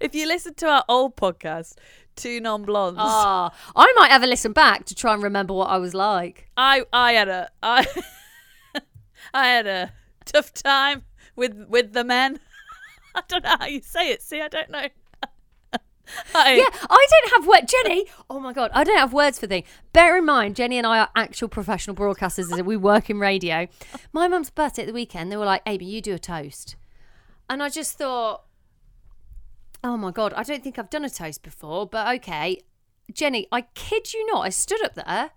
[0.00, 1.76] If you listen to our old podcast,
[2.16, 5.68] Two Non Blondes, Ah, I might have a listen back to try and remember what
[5.68, 6.50] I was like.
[6.56, 7.86] I I had a I
[9.34, 9.92] I had a
[10.24, 11.02] tough time
[11.36, 12.40] with with the men.
[13.14, 14.22] I don't know how you say it.
[14.22, 14.86] See, I don't know.
[16.34, 17.70] I, Yeah, I don't have words.
[17.72, 19.66] Jenny, oh my God, I don't have words for things.
[19.92, 22.64] Bear in mind, Jenny and I are actual professional broadcasters.
[22.64, 23.66] We work in radio.
[24.12, 26.76] My mum's birthday at the weekend, they were like, Amy, you do a toast.
[27.50, 28.44] And I just thought,
[29.86, 32.60] oh my God, I don't think I've done a toast before, but okay.
[33.12, 35.30] Jenny, I kid you not, I stood up there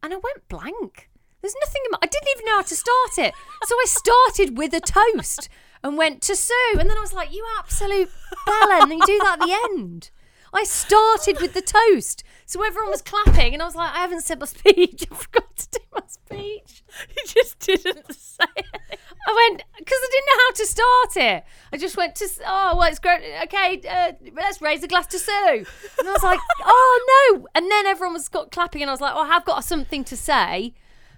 [0.00, 1.10] and I went blank.
[1.42, 3.34] There's nothing in my, I didn't even know how to start it.
[3.64, 5.48] So I started with a toast
[5.82, 6.76] and went to Sue.
[6.78, 8.10] And then I was like, you absolute
[8.46, 8.82] bellend.
[8.82, 10.10] And you do that at the end.
[10.56, 12.24] I started with the toast.
[12.46, 15.04] So everyone was clapping, and I was like, I haven't said my speech.
[15.10, 16.82] I forgot to do my speech.
[17.14, 19.00] you just didn't say it.
[19.28, 21.44] I went because I didn't know how to start it.
[21.72, 23.22] I just went to oh well, it's great.
[23.44, 25.66] Okay, uh, let's raise a glass to Sue.
[25.98, 27.46] And I was like, oh no!
[27.54, 30.04] And then everyone was got clapping, and I was like, oh, I have got something
[30.04, 30.74] to say.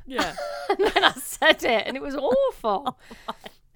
[0.06, 0.34] Yeah.
[0.70, 2.98] And then I said it, and it was awful.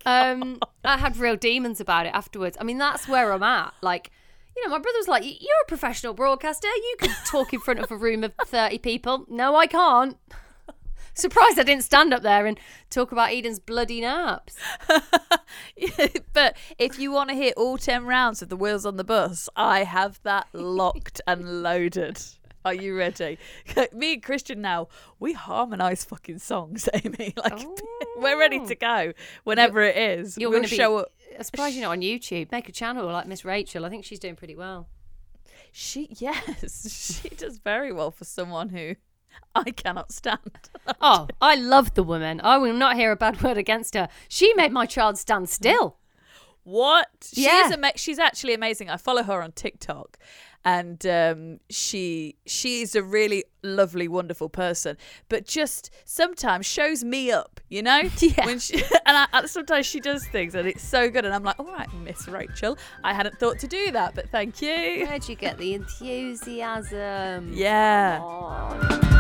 [0.07, 2.57] um, I had real demons about it afterwards.
[2.61, 3.75] I mean, that's where I'm at.
[3.83, 4.11] Like,
[4.57, 6.69] you know, my brother was like, "You're a professional broadcaster.
[6.69, 10.17] You can talk in front of a room of thirty people." No, I can't.
[11.15, 14.57] Surprised I didn't stand up there and talk about Eden's bloody naps.
[16.33, 19.47] but if you want to hear all 10 rounds of the wheels on the bus,
[19.55, 22.19] I have that locked and loaded.
[22.65, 23.39] Are you ready?
[23.93, 24.89] Me and Christian now,
[25.19, 27.35] we harmonise fucking songs, Amy.
[27.37, 27.77] Like oh.
[28.17, 29.13] we're ready to go
[29.45, 30.37] whenever it is.
[30.37, 30.41] Oh.
[30.41, 30.77] You're we'll going to be.
[30.77, 31.13] show up.
[31.37, 32.51] I'm surprised you're not on YouTube.
[32.53, 33.85] Make a channel like Miss Rachel.
[33.85, 34.89] I think she's doing pretty well.
[35.73, 38.97] She yes, she does very well for someone who
[39.55, 40.39] I cannot stand.
[41.01, 42.41] Oh, I love the woman.
[42.43, 44.09] I will not hear a bad word against her.
[44.29, 45.97] She made my child stand still.
[46.65, 47.09] What?
[47.23, 47.71] She's Yeah.
[47.73, 48.91] ama- she's actually amazing.
[48.91, 50.17] I follow her on TikTok
[50.65, 54.97] and um, she she's a really lovely, wonderful person,
[55.29, 58.03] but just sometimes shows me up, you know?
[58.21, 58.47] Yeah.
[58.47, 58.75] When she,
[59.07, 61.67] and I, I- sometimes she does things and it's so good and I'm like, all
[61.67, 65.05] right, Miss Rachel, I hadn't thought to do that, but thank you.
[65.07, 67.53] Where'd you get the enthusiasm?
[67.53, 69.12] Yeah.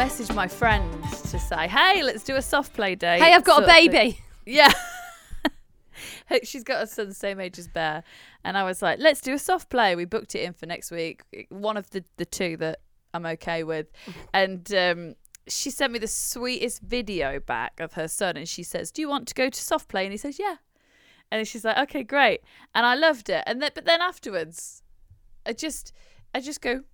[0.00, 0.90] I messaged my friend
[1.28, 3.18] to say, hey, let's do a soft play day.
[3.18, 3.90] Hey, I've got a sort of thing.
[3.90, 4.20] baby.
[4.46, 4.72] Yeah.
[6.42, 8.02] She's got a son the same age as Bear.
[8.42, 9.94] And I was like, let's do a soft play.
[9.94, 11.24] We booked it in for next week.
[11.50, 12.80] One of the, the two that
[13.12, 13.88] I'm okay with.
[14.32, 18.38] And um, she sent me the sweetest video back of her son.
[18.38, 20.04] And she says, Do you want to go to soft play?
[20.04, 20.56] And he says, Yeah.
[21.30, 22.40] And she's like, Okay, great.
[22.74, 23.44] And I loved it.
[23.46, 24.82] And then, but then afterwards,
[25.44, 25.92] I just,
[26.34, 26.84] I just go,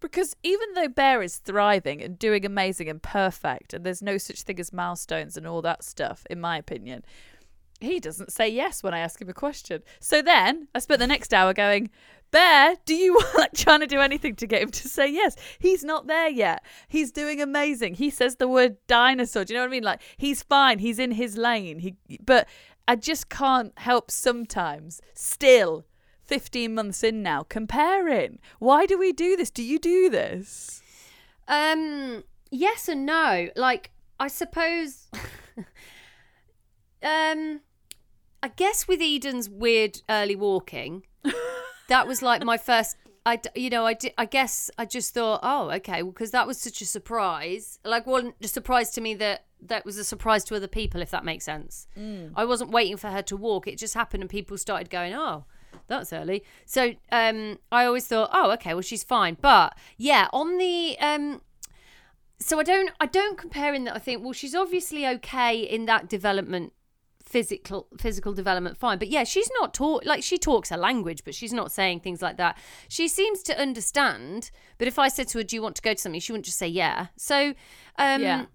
[0.00, 4.42] because even though Bear is thriving and doing amazing and perfect, and there's no such
[4.42, 7.04] thing as milestones and all that stuff, in my opinion,
[7.80, 9.82] he doesn't say yes when I ask him a question.
[10.00, 11.90] So then I spent the next hour going,
[12.30, 15.36] Bear, do you want trying to do anything to get him to say yes?
[15.58, 16.64] He's not there yet.
[16.88, 17.94] He's doing amazing.
[17.94, 19.44] He says the word dinosaur.
[19.44, 19.84] Do you know what I mean?
[19.84, 20.78] Like he's fine.
[20.78, 21.78] He's in his lane.
[21.78, 22.48] He, but
[22.86, 25.84] I just can't help sometimes still
[26.28, 28.38] 15 months in now comparing.
[28.58, 29.50] Why do we do this?
[29.50, 30.82] Do you do this?
[31.48, 33.48] Um, yes and no.
[33.56, 35.08] Like, I suppose.
[37.02, 37.60] um,
[38.42, 41.06] I guess with Eden's weird early walking,
[41.88, 42.96] that was like my first.
[43.26, 46.46] I, you know, I, di- I guess I just thought, oh, okay, well, because that
[46.46, 47.78] was such a surprise.
[47.84, 51.10] Like, wasn't a surprise to me that that was a surprise to other people, if
[51.10, 51.88] that makes sense.
[52.34, 55.44] I wasn't waiting for her to walk; it just happened, and people started going, oh,
[55.86, 56.42] that's early.
[56.66, 59.36] So, um, I always thought, oh, okay, well, she's fine.
[59.40, 61.40] But yeah, on the um,
[62.40, 65.86] so I don't I don't compare in that I think well she's obviously okay in
[65.86, 66.72] that development
[67.24, 71.34] physical physical development fine but yeah she's not taught like she talks her language but
[71.34, 72.56] she's not saying things like that
[72.88, 75.92] she seems to understand but if I said to her do you want to go
[75.92, 77.54] to something she wouldn't just say yeah so
[77.98, 78.46] um Yeah.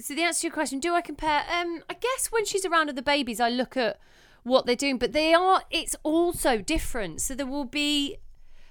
[0.00, 2.90] so the answer to your question do I compare um I guess when she's around
[2.90, 3.98] other babies I look at
[4.46, 8.16] what they're doing but they are it's also different so there will be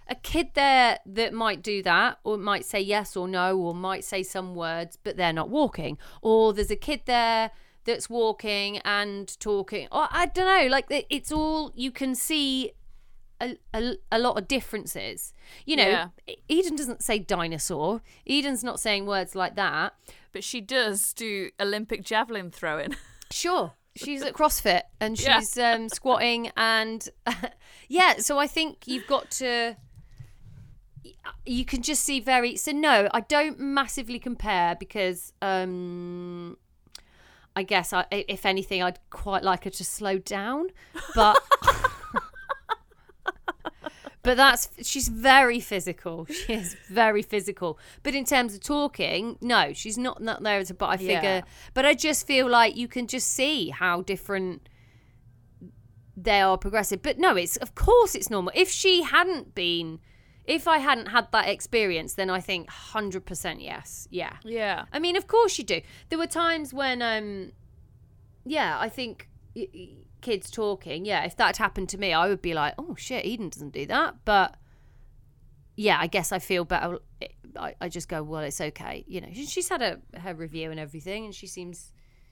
[0.07, 4.03] a kid there that might do that or might say yes or no or might
[4.03, 7.51] say some words but they're not walking or there's a kid there
[7.83, 12.71] that's walking and talking or i don't know like it's all you can see
[13.41, 15.33] a, a, a lot of differences
[15.65, 16.07] you know Yeah.
[16.47, 19.93] eden doesn't say dinosaur eden's not saying words like that
[20.31, 22.95] But she does do Olympic javelin throwing.
[23.31, 23.73] Sure.
[23.95, 25.39] She's at CrossFit and Yeah.
[25.39, 27.07] she's um, squatting and
[27.87, 29.77] yeah, so I think you've got to
[31.45, 36.57] you can just see very so no, I don't massively compare because um
[37.55, 40.67] I guess I if anything I'd quite like her to slow down,
[41.13, 41.41] but
[44.25, 46.25] But that's she's very physical.
[46.29, 47.77] She is very physical.
[48.03, 51.21] But in terms of talking, no, she's not not there as a but I figure.
[51.21, 51.41] Yeah.
[51.73, 54.67] But I just feel like you can just see how different
[56.17, 57.01] they are progressive.
[57.01, 58.51] But no, it's of course it's normal.
[58.55, 59.99] If she hadn't been,
[60.45, 64.37] if I hadn't had that experience, then I think hundred percent yes, yeah.
[64.43, 64.85] Yeah.
[64.93, 65.81] I mean, of course you do.
[66.09, 67.51] There were times when, um,
[68.45, 69.89] yeah, I think y- y-
[70.25, 71.05] kids talking.
[71.05, 73.73] Yeah, if that had happened to me, I would be like, oh shit, Eden doesn't
[73.73, 74.15] do that.
[74.25, 74.55] But
[75.75, 76.99] yeah, I guess I feel better.
[77.55, 79.05] I, I just go, well, it's okay.
[79.07, 81.91] You know, she's had a, her review and everything, and she seems.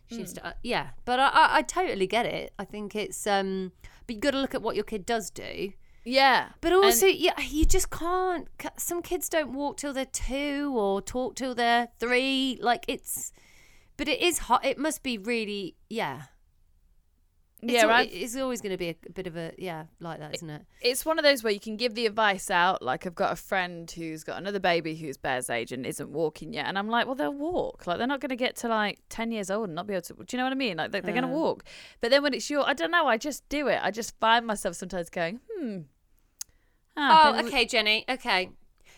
[0.10, 2.52] She seems to, uh, yeah, but I, I, I totally get it.
[2.60, 3.72] I think it's, um,
[4.06, 5.72] but you got to look at what your kid does do.
[6.04, 6.50] Yeah.
[6.60, 8.50] But also, yeah, you just can't.
[8.78, 12.60] Some kids don't walk till they're two or talk till they're three.
[12.62, 13.32] Like it's,
[13.96, 14.66] but it is hot.
[14.66, 16.24] It must be really, yeah.
[17.64, 18.10] It's yeah, al- right.
[18.12, 20.64] It's always going to be a, bit of a yeah, like that, isn't it?
[20.82, 22.82] It's one of those where you can give the advice out.
[22.82, 26.54] Like I've got a friend who's got another baby who's Bear's age and isn't walking
[26.54, 27.88] yet, and I'm like, well, they'll walk.
[27.88, 30.02] Like they're not going to get to like ten years old and not be able
[30.04, 30.14] to.
[30.14, 30.78] Do you know what I mean?
[30.78, 31.64] Like they're, they're going to walk.
[32.02, 33.08] But then when it's your, I don't know.
[33.08, 33.80] I just do it.
[33.82, 35.80] I just find myself sometimes going, hmm.
[36.96, 38.06] Ah, Oh, okay, Jenny.
[38.08, 38.50] Okay,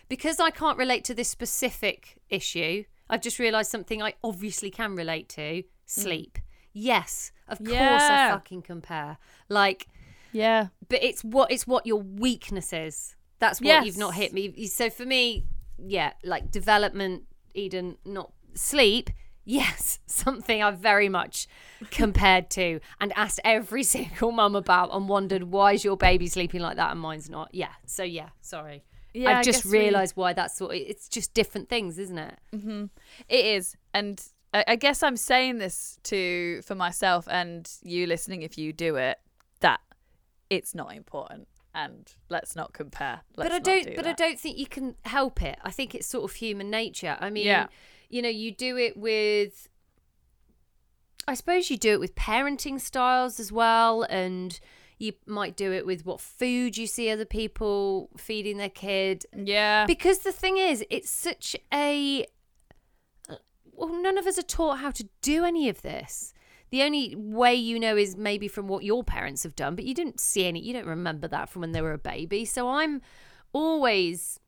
[0.08, 2.84] because I can't relate to this specific issue.
[3.08, 6.38] I've just realised something I obviously can relate to: sleep.
[6.78, 8.32] Yes, of course I Yeah.
[8.32, 9.16] fucking compare.
[9.48, 9.88] Like.
[10.32, 10.68] Yeah.
[10.90, 13.16] but it's what it's what your weakness is.
[13.38, 14.66] That's what you've not hit me.
[14.66, 15.46] So for me,
[15.78, 17.22] yeah, like development,
[17.54, 19.08] Eden, not sleep.
[19.46, 21.46] Yes, something I've very much
[21.90, 26.60] compared to and asked every single mum about and wondered why is your baby sleeping
[26.60, 27.48] like that and mine's not.
[27.54, 28.84] Yeah, so yeah, sorry.
[29.14, 30.72] Yeah, I I've just guess we- realised why that's sort.
[30.74, 32.38] Of it's just different things, isn't it?
[32.54, 32.84] Mm-hmm.
[33.30, 34.22] It is, and
[34.54, 38.42] I, I guess I'm saying this to for myself and you listening.
[38.42, 39.18] If you do it,
[39.60, 39.80] that
[40.50, 43.20] it's not important, and let's not compare.
[43.36, 43.86] Let's but I don't.
[43.86, 45.58] do but I don't think you can help it.
[45.62, 47.16] I think it's sort of human nature.
[47.20, 47.66] I mean, Yeah.
[48.08, 49.68] you know, you do it with.
[51.28, 54.58] I suppose you do it with parenting styles as well, and
[54.98, 59.26] you might do it with what food you see other people feeding their kid.
[59.36, 62.26] Yeah, Because the thing is, it's such a.
[63.76, 66.32] Well, none of us are taught how to do any of this.
[66.70, 69.94] The only way you know is maybe from what your parents have done, but you
[69.94, 72.44] didn't see any, you don't remember that from when they were a baby.
[72.44, 73.02] So I'm
[73.52, 74.40] always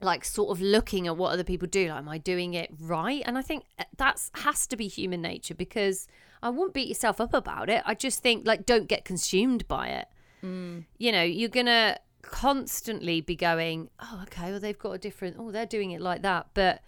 [0.00, 1.88] like sort of looking at what other people do.
[1.88, 3.22] Like, am I doing it right?
[3.24, 6.06] And I think uh, that's has to be human nature because
[6.42, 7.82] I wouldn't beat yourself up about it.
[7.86, 10.06] I just think like don't get consumed by it.
[10.44, 10.84] Mm.
[10.98, 15.50] You know, you're gonna constantly be going, oh, okay, well they've got a different, oh,
[15.50, 16.82] they're doing it like that, but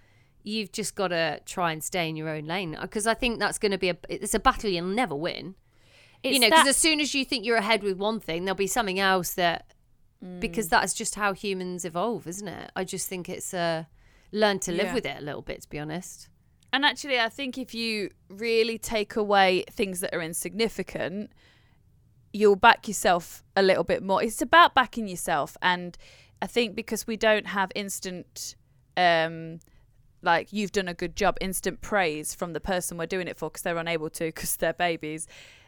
[0.49, 3.59] you've just got to try and stay in your own lane because I think that's
[3.59, 5.55] going to be a it's a battle you'll never win.
[6.25, 8.57] you know, because that- as soon as you think you're ahead with one thing, there'll
[8.57, 9.61] be something else that
[10.25, 10.41] Mm.
[10.41, 12.73] because that's just how humans evolve, isn't it?
[12.75, 13.85] I just think it's uh
[14.33, 14.95] learn to live Yeah.
[14.95, 16.29] with it a little bit, to be honest.
[16.73, 21.31] And actually, I think if you really take away things that are insignificant,
[22.33, 24.23] you'll back yourself a little bit more.
[24.23, 25.57] It's about backing yourself.
[25.63, 25.97] And
[26.43, 28.55] I think because we don't have instant,
[28.97, 29.61] um,
[30.23, 33.49] like, you've done a good job, instant praise from the person we're doing it for
[33.51, 35.27] because they're unable to because they're babies.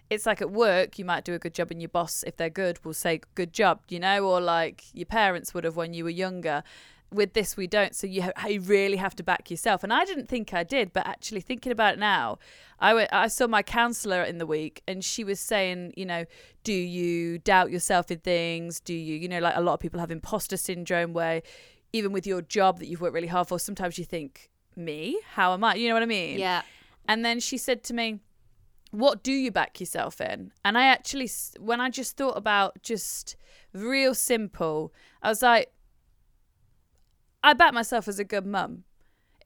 [0.08, 2.50] It's like at work, you might do a good job, and your boss, if they're
[2.50, 6.04] good, will say, Good job, you know, or like your parents would have when you
[6.04, 6.64] were younger.
[7.12, 7.94] With this we don't.
[7.94, 9.82] So you, ha- you really have to back yourself.
[9.82, 12.38] And i didn't think i did but actually thinking about it now
[12.80, 16.24] I I saw my counselor in the week and she was saying you know
[16.62, 18.80] do you doubt yourself in things?
[18.80, 21.42] Do you you know like a lot of people have imposter syndrome where
[21.92, 25.52] even with your job that you've worked really hard for sometimes you think me how
[25.52, 26.62] am i you know what i mean Yeah.
[27.08, 28.20] and then she said to me,
[28.92, 30.50] What do you back yourself in?
[30.64, 33.36] And I actually, when I just thought about just
[33.72, 35.72] real simple, I was like,
[37.42, 38.84] I back myself as a good mum.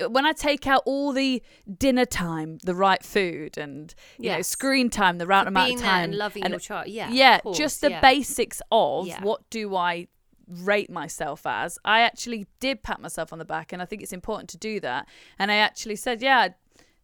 [0.02, 1.42] Uh, when I take out all the
[1.78, 5.84] dinner time, the right food, and you know screen time, the right amount Being of
[5.84, 6.88] time, and loving your child.
[6.88, 7.10] Yeah.
[7.10, 8.00] yeah, course, just the yeah.
[8.00, 9.22] basics of Yeah.
[9.22, 10.08] what do I
[10.48, 11.78] rate myself as.
[11.84, 14.80] I actually did pat myself on the back, and I think it's important to do
[14.80, 15.08] that.
[15.38, 16.54] And I actually said, yeah, I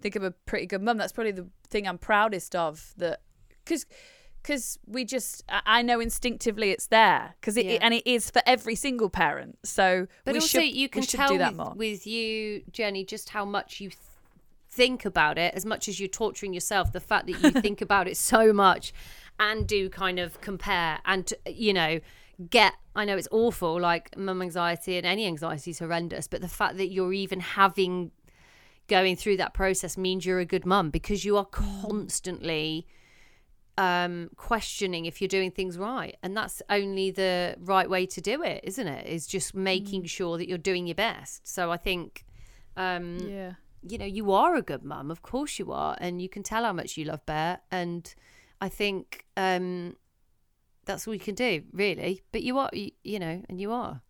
[0.00, 0.96] think I'm a pretty good mum.
[0.96, 2.92] That's probably the thing I'm proudest of.
[2.96, 3.20] That
[3.64, 3.86] because
[4.42, 7.78] because we just I know instinctively it's there because it, Yeah.
[7.82, 9.58] and it is for every single parent.
[9.64, 13.80] So But we also, should, you can tell with, with you, Jenny, just how much
[13.80, 13.98] you th-
[14.70, 16.92] think about it, as much as you're torturing yourself.
[16.92, 18.92] The fact that you think about it so much
[19.38, 22.00] and do kind of compare and, you know,
[22.48, 26.48] get, I know it's awful, like mum anxiety and any anxiety is horrendous, but the
[26.48, 28.12] fact that you're even having
[28.88, 31.82] going through that process means you're a good mum because you are Mm.
[31.82, 32.86] constantly
[33.78, 36.16] um, questioning if you're doing things right.
[36.22, 39.06] And that's only the right way to do it, isn't it?
[39.06, 41.46] Is just making sure that you're doing your best.
[41.48, 42.26] So I think,
[42.76, 43.54] um, Yeah.
[43.82, 45.10] you know, you are a good mum.
[45.10, 45.96] Of course you are.
[45.98, 47.60] And you can tell how much you love Bear.
[47.70, 48.12] And
[48.60, 49.96] I think um,
[50.84, 52.22] that's all you can do, really.
[52.32, 54.02] But you are, you, you know, and you are.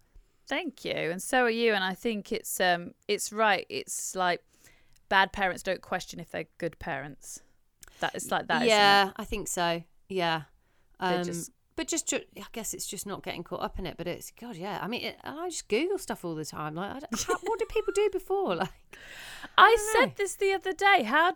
[0.49, 1.75] Thank you, and so are you.
[1.75, 3.67] And I think it's um, it's right.
[3.69, 4.43] It's like
[5.09, 7.41] bad parents don't question if they're good parents.
[8.01, 8.63] That it's like that.
[8.63, 8.71] isn't it?
[8.71, 9.83] yeah, I think so.
[10.09, 10.43] Yeah.
[10.99, 13.95] Um, just- but just, I guess it's just not getting caught up in it.
[13.97, 14.81] But it's God, yeah.
[14.83, 16.75] I mean, it, I just Google stuff all the time.
[16.75, 18.57] Like, I how, what did people do before?
[18.57, 18.69] Like,
[19.57, 20.01] I know.
[20.01, 21.05] said this the other day.
[21.05, 21.33] How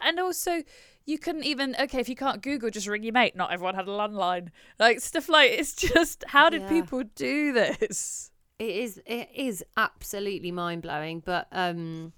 [0.00, 0.62] and also
[1.06, 3.34] you couldn't even okay if you can't Google, just ring your mate.
[3.36, 4.48] Not everyone had a landline.
[4.78, 6.68] Like stuff like it's just how did Yeah.
[6.68, 8.30] people do this?
[8.58, 11.20] it is, it is absolutely mind blowing.
[11.24, 12.12] But um,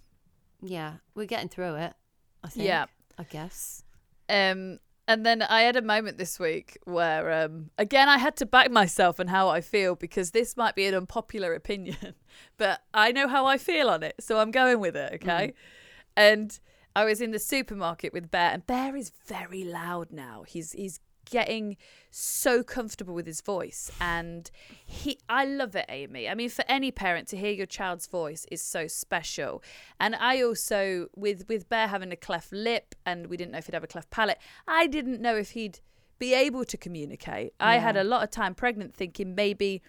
[0.62, 1.94] yeah, we're getting through it.
[2.42, 2.66] I think.
[2.66, 2.86] Yeah.
[3.18, 3.82] I guess.
[4.28, 8.46] Um, and then I had a moment this week where, um, again, I had to
[8.46, 12.14] back myself and how I feel because this might be an unpopular opinion,
[12.56, 15.12] but I know how I feel on it, so I'm going with it.
[15.22, 15.52] Okay,
[16.16, 16.58] and
[16.96, 20.44] I was in the supermarket with Bear, and Bear is very loud now.
[20.46, 21.76] He's he's getting
[22.10, 24.50] so comfortable with his voice and
[24.84, 26.28] he I love it Amy.
[26.28, 29.62] I mean for any parent to hear your child's voice is so special.
[29.98, 33.66] And I also with with Bear having a cleft lip and we didn't know if
[33.66, 34.38] he'd have a cleft palate,
[34.68, 35.80] I didn't know if he'd
[36.18, 37.54] be able to communicate.
[37.58, 39.82] I had a lot of time pregnant thinking maybe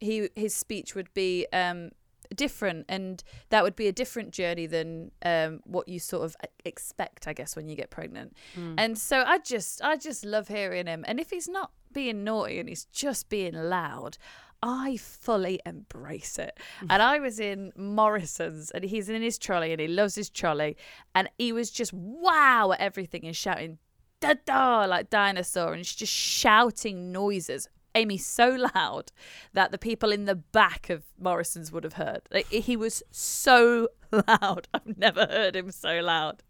[0.00, 1.90] he his speech would be um
[2.34, 6.46] different and that would be a different journey than um what you sort of uh,
[6.64, 8.74] expect i guess when you get pregnant hmm.
[8.78, 12.58] and so i just i just love hearing him and if he's not being naughty
[12.58, 14.18] and he's just being loud
[14.62, 16.58] I fully embrace it.
[16.80, 16.86] Hmm.
[16.90, 20.76] And I was in Morrison's and he's in his trolley and he loves his trolley.
[21.14, 23.78] And he was just wow at everything and shouting,
[24.20, 27.68] da da, like dinosaur, and just shouting noises.
[27.96, 29.10] Amy so loud
[29.52, 32.22] that the people in the back of Morrison's would have heard.
[32.30, 34.68] Like, he was so loud.
[34.74, 36.42] I've never heard him so loud.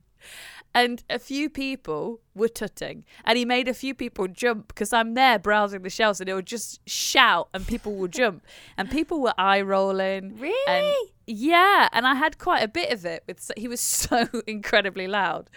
[0.74, 5.14] And a few people were tutting, and he made a few people jump because I'm
[5.14, 8.44] there browsing the shelves, and he'll just shout, and people will jump,
[8.76, 10.24] and people were eye rolling.
[10.32, 11.12] and- Really?
[11.26, 13.22] yeah, and I had quite a bit of it.
[13.26, 15.48] With he was so incredibly loud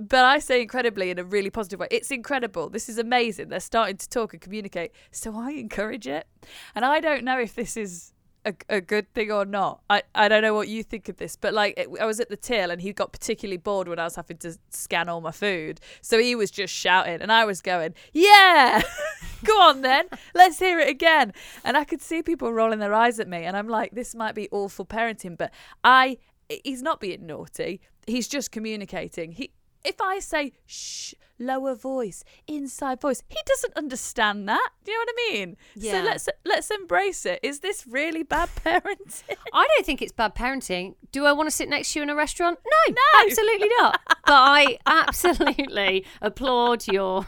[0.00, 1.88] but I say incredibly in a really positive way.
[1.90, 2.70] It's incredible.
[2.70, 3.48] This is amazing.
[3.48, 4.92] They're starting to talk and communicate.
[5.10, 6.26] So I encourage it.
[6.74, 8.14] And I don't know if this is
[8.46, 9.82] a, a good thing or not.
[9.90, 12.30] I, I don't know what you think of this, but like it, I was at
[12.30, 15.32] the till and he got particularly bored when I was having to scan all my
[15.32, 15.80] food.
[16.00, 18.80] So he was just shouting and I was going, Yeah,
[19.44, 20.06] go on then.
[20.34, 21.34] Let's hear it again.
[21.62, 23.44] And I could see people rolling their eyes at me.
[23.44, 25.52] And I'm like, This might be awful parenting, but
[25.84, 26.16] I.
[26.64, 27.80] He's not being naughty.
[28.08, 29.30] He's just communicating.
[29.30, 29.52] He
[29.84, 34.70] if I say shh, lower voice, inside voice, he doesn't understand that.
[34.84, 35.56] Do you know what I mean?
[35.74, 35.92] Yeah.
[35.92, 37.40] So let's let's embrace it.
[37.42, 39.36] Is this really bad parenting?
[39.52, 40.94] I don't think it's bad parenting.
[41.12, 42.58] Do I want to sit next to you in a restaurant?
[42.64, 43.24] No, No.
[43.26, 44.00] absolutely not.
[44.06, 47.26] But I absolutely applaud your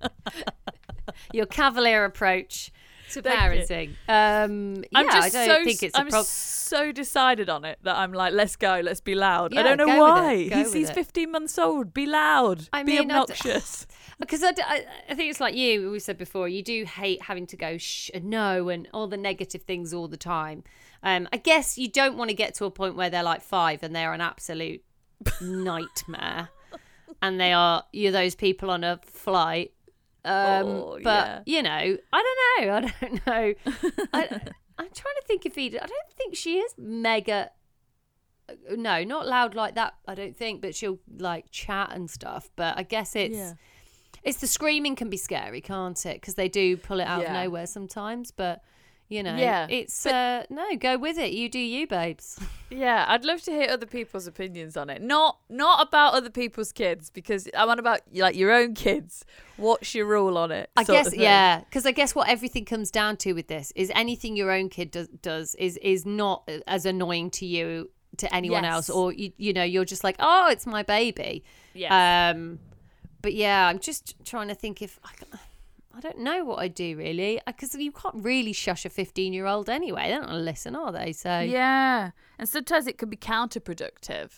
[1.32, 2.70] your cavalier approach
[3.12, 3.88] to Thank parenting.
[4.08, 8.12] Um, yeah, I'm just so think it's a I'm so decided on it that I'm
[8.12, 9.56] like, let's go, let's be loud.
[9.56, 10.36] I don't know why.
[10.48, 11.94] He's he's 15 months old.
[11.94, 12.68] Be loud.
[12.72, 13.86] I be mean, obnoxious.
[14.20, 17.22] Because I, d- I- I think it's like you, we said before, you do hate
[17.22, 20.62] having to go shh and no and all the negative things all the time.
[21.02, 23.82] Um, I guess you don't want to get to a point where they're like five
[23.82, 24.84] and they're an absolute
[25.40, 26.48] nightmare.
[27.22, 29.72] and they are, you're those people on a flight.
[30.24, 31.96] Um, Oh, but, you know, I
[32.58, 32.74] don't know.
[32.74, 33.54] I don't know.
[34.12, 34.22] I,
[34.78, 37.50] I'm trying to think if he, I don't think she is mega
[38.76, 39.94] no, not loud like that.
[40.06, 42.50] I don't think, but she'll like chat and stuff.
[42.56, 43.52] But I guess it's Yeah.
[44.22, 46.20] it's the screaming can be scary, can't it?
[46.20, 47.28] Because they do pull it out Yeah.
[47.38, 48.30] of nowhere sometimes.
[48.30, 48.60] But
[49.08, 51.32] you know, Yeah, it's but- uh, no, go with it.
[51.32, 52.38] You do you, babes.
[52.70, 55.00] Yeah, I'd love to hear other people's opinions on it.
[55.00, 59.24] Not not about other people's kids because I want about like your own kids.
[59.58, 60.70] What's your rule on it?
[60.76, 64.34] I guess yeah, because I guess what everything comes down to with this is anything
[64.36, 68.90] your own kid does, does is is not as annoying to you to anyone else,
[68.90, 71.44] or you you know you're just like oh it's my baby.
[71.74, 71.92] Yes.
[72.34, 72.58] Um,
[73.22, 75.38] but yeah, I'm just trying to think if I, can-
[75.96, 79.46] I don't know what I'd do really because you can't really shush a 15 year
[79.46, 80.04] old anyway.
[80.08, 81.12] They don't listen, are they?
[81.12, 84.30] So Yeah, and sometimes it can be counterproductive.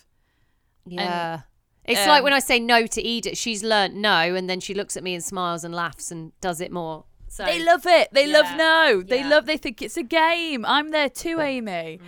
[0.84, 1.40] yeah.
[1.84, 4.74] It's like um, when I say no to Eden, she's learnt no, and then she
[4.74, 7.04] looks at me and smiles and laughs and does it more.
[7.28, 8.08] So They love it.
[8.12, 8.40] They Yeah.
[8.40, 9.02] love no.
[9.02, 9.28] They Yeah.
[9.28, 9.46] love.
[9.46, 10.64] They think it's a game.
[10.66, 12.00] I'm there too, Amy.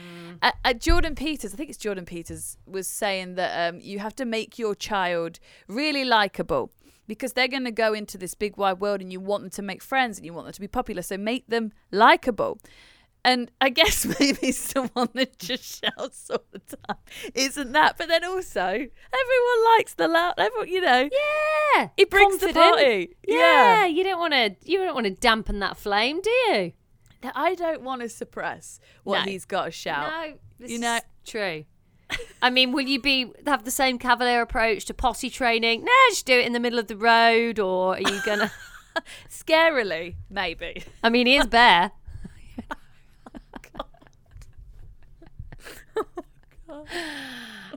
[0.43, 4.17] Uh, uh, Jordan Peters, I think it's Jordan Peters, was saying that um, you have
[4.17, 5.39] to make your child
[5.69, 6.71] really likable.
[7.09, 9.63] Because they're going to go into this big wide world and you want them to
[9.63, 11.03] make friends and you want them to be popular.
[11.03, 12.61] So make them likable.
[13.25, 16.97] And I guess maybe someone that just shouts all the time
[17.35, 17.99] isn't that.
[17.99, 20.35] But then also, everyone likes the loud.
[20.39, 21.09] Everyone, you know,
[21.75, 23.17] Yeah, it brings the party.
[23.27, 24.55] Yeah, you don't want to.
[24.63, 26.73] You don't want to dampen that flame, do you?
[27.35, 29.31] I don't want to suppress what No.
[29.33, 30.09] he's got to shout.
[30.61, 31.65] No, You know- true.
[32.43, 35.85] I mean, will you be have the same cavalier approach to potty training?
[35.85, 38.51] Nah, just do it in the middle of the road, or are you gonna?
[39.31, 40.85] Scarily, maybe.
[41.03, 41.93] I mean, he is bare.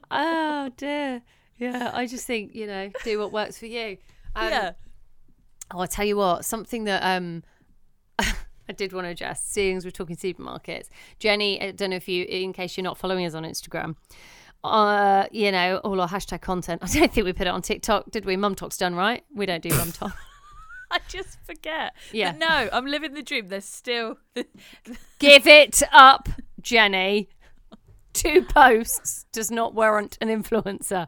[0.09, 1.21] oh dear.
[1.57, 3.97] Yeah, I just think you know, do what works for you.
[4.35, 4.71] Um, yeah.
[5.73, 7.43] Oh, I tell you what, something that um
[8.71, 10.87] I did want to address, seeing as we're talking supermarkets.
[11.19, 13.97] Jenny, I don't know if you, in case you're not following us on Instagram,
[14.63, 16.81] uh, you know, all our hashtag content.
[16.85, 18.37] I don't think we put it on TikTok, did we?
[18.37, 19.25] Mum Talk's done, right?
[19.35, 20.15] We don't do Mum Talk.
[20.89, 21.93] I just forget.
[22.13, 22.31] Yeah.
[22.31, 23.49] But no, I'm living the dream.
[23.49, 24.17] There's still.
[25.19, 26.29] Give it up,
[26.61, 27.27] Jenny.
[28.13, 31.07] Two posts does not warrant an influencer.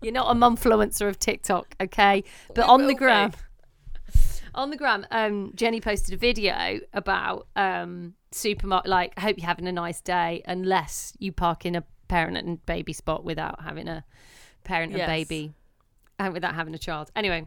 [0.00, 2.24] You're not a mumfluencer of TikTok, okay?
[2.54, 3.36] But We on the will be.
[4.54, 8.88] On the gram, um, Jenny posted a video about um, supermarket.
[8.90, 12.64] Like, I hope you're having a nice day, unless you park in a parent and
[12.66, 14.04] baby spot without having a
[14.64, 15.08] parent and Yes.
[15.08, 15.52] baby,
[16.18, 17.10] and without having a child.
[17.14, 17.46] Anyway,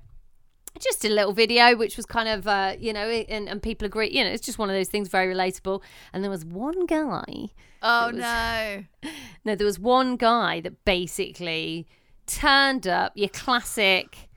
[0.79, 4.09] just a little video which was kind of uh, you know and, and people agree
[4.09, 5.81] you know it's just one of those things very relatable
[6.13, 7.47] and there was one guy
[7.83, 8.83] Oh was- no.
[9.43, 11.87] no there was one guy that basically
[12.25, 14.29] turned up your classic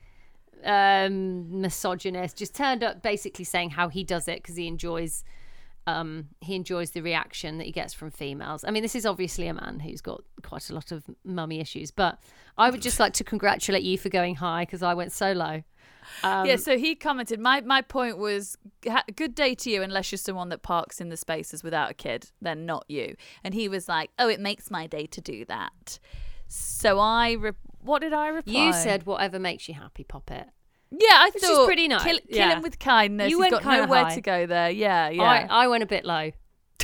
[0.63, 5.23] um misogynist just turned up basically saying how he does it because he enjoys
[5.87, 9.47] um he enjoys the reaction that he gets from females i mean this is obviously
[9.47, 12.17] a man who's got quite a lot of mummy issues but
[12.57, 15.61] i would just like to congratulate you for going high because i went so low
[16.23, 17.39] um, yeah, so he commented.
[17.39, 18.57] My my point was,
[19.15, 22.31] good day to you, unless you're someone that parks in the spaces without a kid,
[22.41, 23.15] then not you.
[23.43, 25.99] And he was like, oh, it makes my day to do that.
[26.47, 27.51] So I, re-
[27.85, 28.53] what did I reply?
[28.53, 30.45] You said whatever makes you happy, pop it.
[30.91, 32.55] yeah, I Which is thought pretty nice, Kill, kill yeah.
[32.55, 33.29] him with kindness.
[33.31, 34.15] You He's went got nowhere high.
[34.15, 34.69] to go there.
[34.69, 35.23] Yeah, yeah.
[35.23, 36.21] I, I went a bit low.
[36.23, 36.31] you-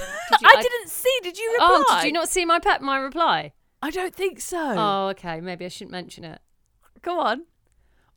[0.02, 1.18] I I- didn't see.
[1.24, 1.68] Did you reply?
[1.90, 3.54] Oh, did you not see my pet my reply?
[3.82, 4.58] I don't think so.
[4.78, 5.42] Oh, okay.
[5.42, 6.40] Maybe I shouldn't mention it.
[7.02, 7.46] Go on.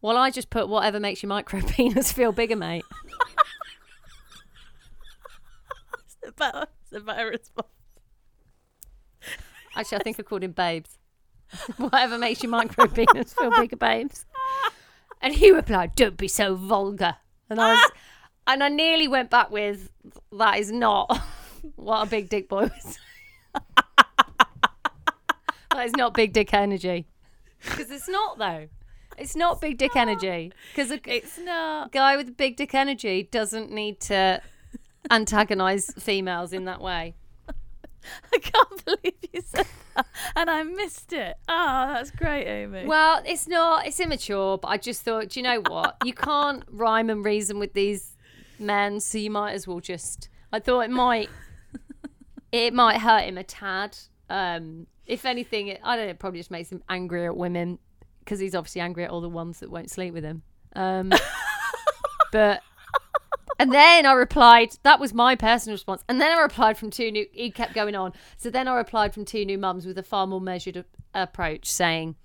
[0.02, 2.84] Well, I just put whatever makes your micro penis feel bigger, mate.
[6.06, 7.68] It's a better, it's a better response.
[9.76, 10.98] Actually, I think I called him babes.
[11.76, 14.26] whatever makes your micro penis feel bigger, babes.
[15.22, 17.16] And he replied, "Don't be so vulgar."
[17.48, 17.90] And I was,
[18.46, 19.90] and I nearly went back with,
[20.32, 21.16] "That is not
[21.76, 22.98] what a big dick boy was."
[25.70, 27.06] that is not big dick energy.
[27.62, 28.68] Because it's not though.
[29.16, 30.52] It's not big dick energy.
[30.74, 31.92] Because a It's not.
[31.92, 34.42] guy with big dick energy doesn't need to
[35.10, 37.14] antagonize females in that way.
[38.34, 41.36] I can't believe you said that, and I missed it.
[41.48, 42.86] Oh, that's great, Amy.
[42.86, 43.86] Well, it's not.
[43.86, 45.96] It's immature, but I just thought, do you know what?
[46.04, 48.16] You can't rhyme and reason with these
[48.58, 50.28] men, so you might as well just.
[50.52, 51.28] I thought it might.
[52.54, 53.98] It might hurt him a tad.
[54.30, 56.10] Um, if anything, it, I don't know.
[56.10, 57.80] It probably just makes him angrier at women
[58.20, 60.44] because he's obviously angry at all the ones that won't sleep with him.
[60.76, 61.12] Um,
[62.32, 62.62] but
[63.58, 64.76] and then I replied.
[64.82, 66.02] That was my personal response.
[66.08, 67.26] And then I replied from two new.
[67.32, 68.12] He kept going on.
[68.36, 70.84] So then I replied from two new mums with a far more measured a-
[71.14, 72.16] approach, saying,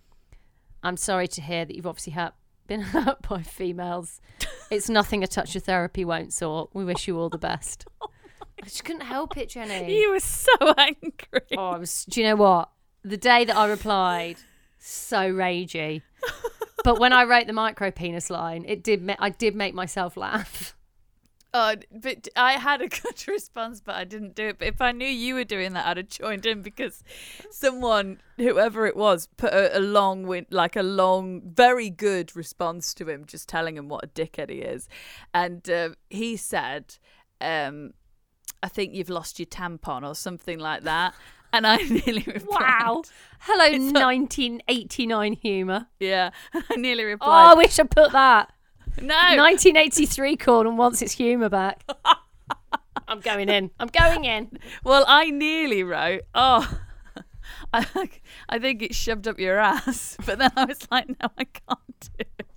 [0.83, 2.33] "I'm sorry to hear that you've obviously hurt,
[2.67, 4.19] been hurt by females.
[4.71, 6.69] It's nothing a touch of therapy won't sort.
[6.73, 7.85] We wish you all the best."
[8.61, 9.97] I just couldn't help it, Jenny.
[10.01, 11.41] you were so angry.
[11.57, 12.03] Oh, I was.
[12.09, 12.69] Do you know what?
[13.03, 14.35] The day that I replied,
[14.77, 16.01] so ragey.
[16.83, 19.01] But when I wrote the micro penis line, it did.
[19.01, 20.75] Ma- I did make myself laugh.
[21.51, 24.59] Oh, but I had a good response, but I didn't do it.
[24.59, 27.03] But if I knew you were doing that, I'd have joined in because
[27.49, 32.93] someone, whoever it was, put a, a long, win- like a long, very good response
[32.95, 34.87] to him, just telling him what a dickhead he is.
[35.33, 36.97] And uh, he said,
[37.41, 37.93] um,
[38.61, 41.15] "I think you've lost your tampon" or something like that.
[41.51, 43.01] And I nearly replied, Wow.
[43.39, 45.87] Hello, It's a- 1989 humour.
[45.99, 47.27] Yeah, I nearly replied.
[47.27, 48.51] Oh, I wish I put that.
[48.97, 51.83] "No." 1983 called and wants its humour back.
[53.07, 53.71] I'm going in.
[53.79, 54.59] I'm going in.
[54.83, 56.79] Well, I nearly wrote, "Oh,
[57.73, 57.85] I,
[58.47, 61.99] I think it's shoved up your ass," but then I was like, "No, I can't
[61.99, 62.47] do it."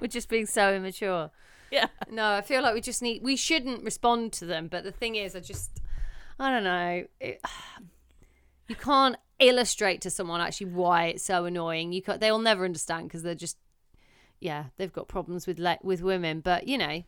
[0.00, 1.30] We're just being so immature.
[1.70, 3.22] Yeah, No, I feel like we just need.
[3.22, 4.68] We shouldn't respond to them.
[4.68, 5.82] But the thing is, I just,
[6.38, 7.04] I don't know.
[7.20, 7.40] It,
[8.68, 11.92] you can't illustrate to someone actually why it's so annoying.
[11.92, 12.20] You can't.
[12.20, 13.58] They'll never understand because they're just,
[14.40, 16.40] yeah, they've got problems with le- with women.
[16.40, 17.02] But you know,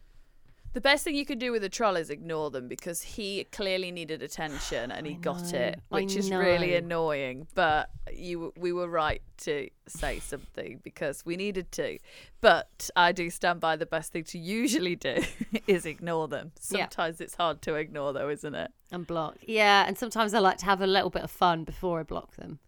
[0.75, 3.91] The best thing you could do with a troll is ignore them because he clearly
[3.91, 7.49] needed attention and he got it, which is really annoying.
[7.55, 11.99] But you, we were right to say something because we needed to.
[12.43, 15.17] But I do stand by the best thing to usually do
[15.67, 16.53] is ignore them.
[16.71, 16.83] Yeah.
[16.83, 18.71] Sometimes it's hard to ignore, though, isn't it?
[18.93, 19.37] and block.
[19.47, 22.37] Yeah, and sometimes I like to have a little bit of fun before I block
[22.37, 22.59] them.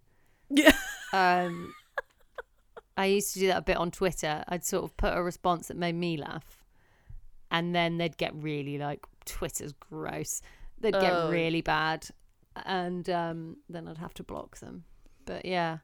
[0.49, 0.73] Yeah.
[1.13, 1.73] Um,
[3.01, 4.45] I used to do that a bit on Twitter.
[4.49, 6.65] I'd sort of put a response that made me laugh,
[7.51, 10.43] and then they'd get really like Twitter's gross.
[10.81, 11.31] They'd get Oh.
[11.31, 12.07] really bad,
[12.67, 14.85] and um, then I'd have to block them.
[15.25, 15.79] But yeah,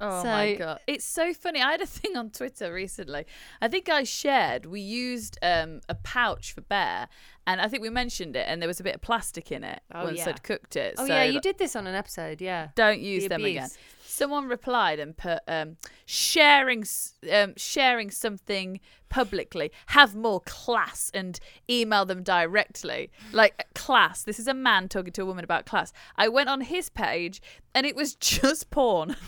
[0.00, 1.60] Oh my god, it's so funny.
[1.62, 3.26] I had a thing on Twitter recently.
[3.60, 4.66] I think I shared.
[4.66, 7.08] We used um, a pouch for Bear,
[7.46, 9.80] and I think we mentioned it, and there was a bit of plastic in it
[9.94, 10.28] Oh, once yeah.
[10.28, 10.94] I'd cooked it.
[10.98, 12.40] oh so yeah, you did this on an episode.
[12.40, 13.68] Yeah, Don't use The them again.
[14.06, 15.76] Someone replied and put um,
[16.06, 16.84] sharing
[17.32, 18.78] um, sharing something
[19.08, 19.72] publicly.
[19.86, 23.10] Have more class and email them directly.
[23.32, 24.22] Like class.
[24.22, 25.92] This is a man talking to a woman about class.
[26.16, 27.42] I went on his page
[27.74, 29.16] and it was just porn.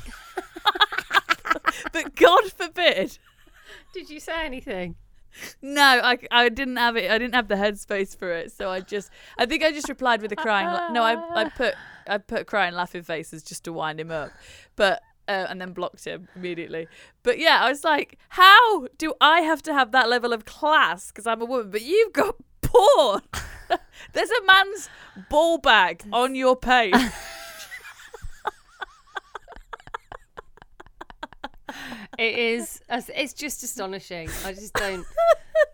[1.92, 3.18] but God forbid.
[3.92, 4.94] Did you say anything?
[5.62, 7.10] No, I, I didn't have it.
[7.10, 8.52] I didn't have the headspace for it.
[8.52, 10.66] So I just, I think I just replied with a crying.
[10.66, 11.74] La- no, I, I put,
[12.06, 14.30] I put crying laughing faces just to wind him up,
[14.76, 16.88] but uh, and then blocked him immediately.
[17.22, 21.08] But yeah, I was like, how do I have to have that level of class
[21.08, 21.70] because I'm a woman?
[21.70, 23.22] But you've got porn.
[24.12, 24.88] There's a man's
[25.28, 26.94] ball bag on your page.
[32.18, 32.80] It is.
[32.90, 34.28] It's just astonishing.
[34.44, 35.06] I just don't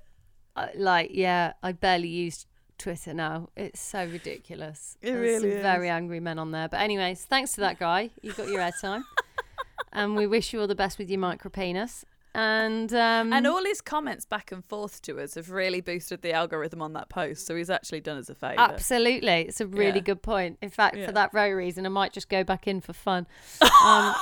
[0.76, 1.10] like.
[1.12, 2.46] Yeah, I barely use
[2.78, 3.48] Twitter now.
[3.56, 4.96] It's so ridiculous.
[5.00, 6.68] It There's really some very angry men on there.
[6.68, 9.02] But anyways, thanks to that guy, you got your airtime,
[9.92, 12.04] and we wish you all the best with your micro penis.
[12.34, 16.32] And um, And all his comments back and forth to us have really boosted the
[16.32, 17.46] algorithm on that post.
[17.46, 18.58] So he's actually done us a favour.
[18.58, 19.42] Absolutely.
[19.42, 20.00] It's a really Yeah.
[20.00, 20.56] good point.
[20.62, 21.04] In fact, Yeah.
[21.04, 23.26] for that very reason, I might just go back in for fun.
[23.84, 24.14] Um,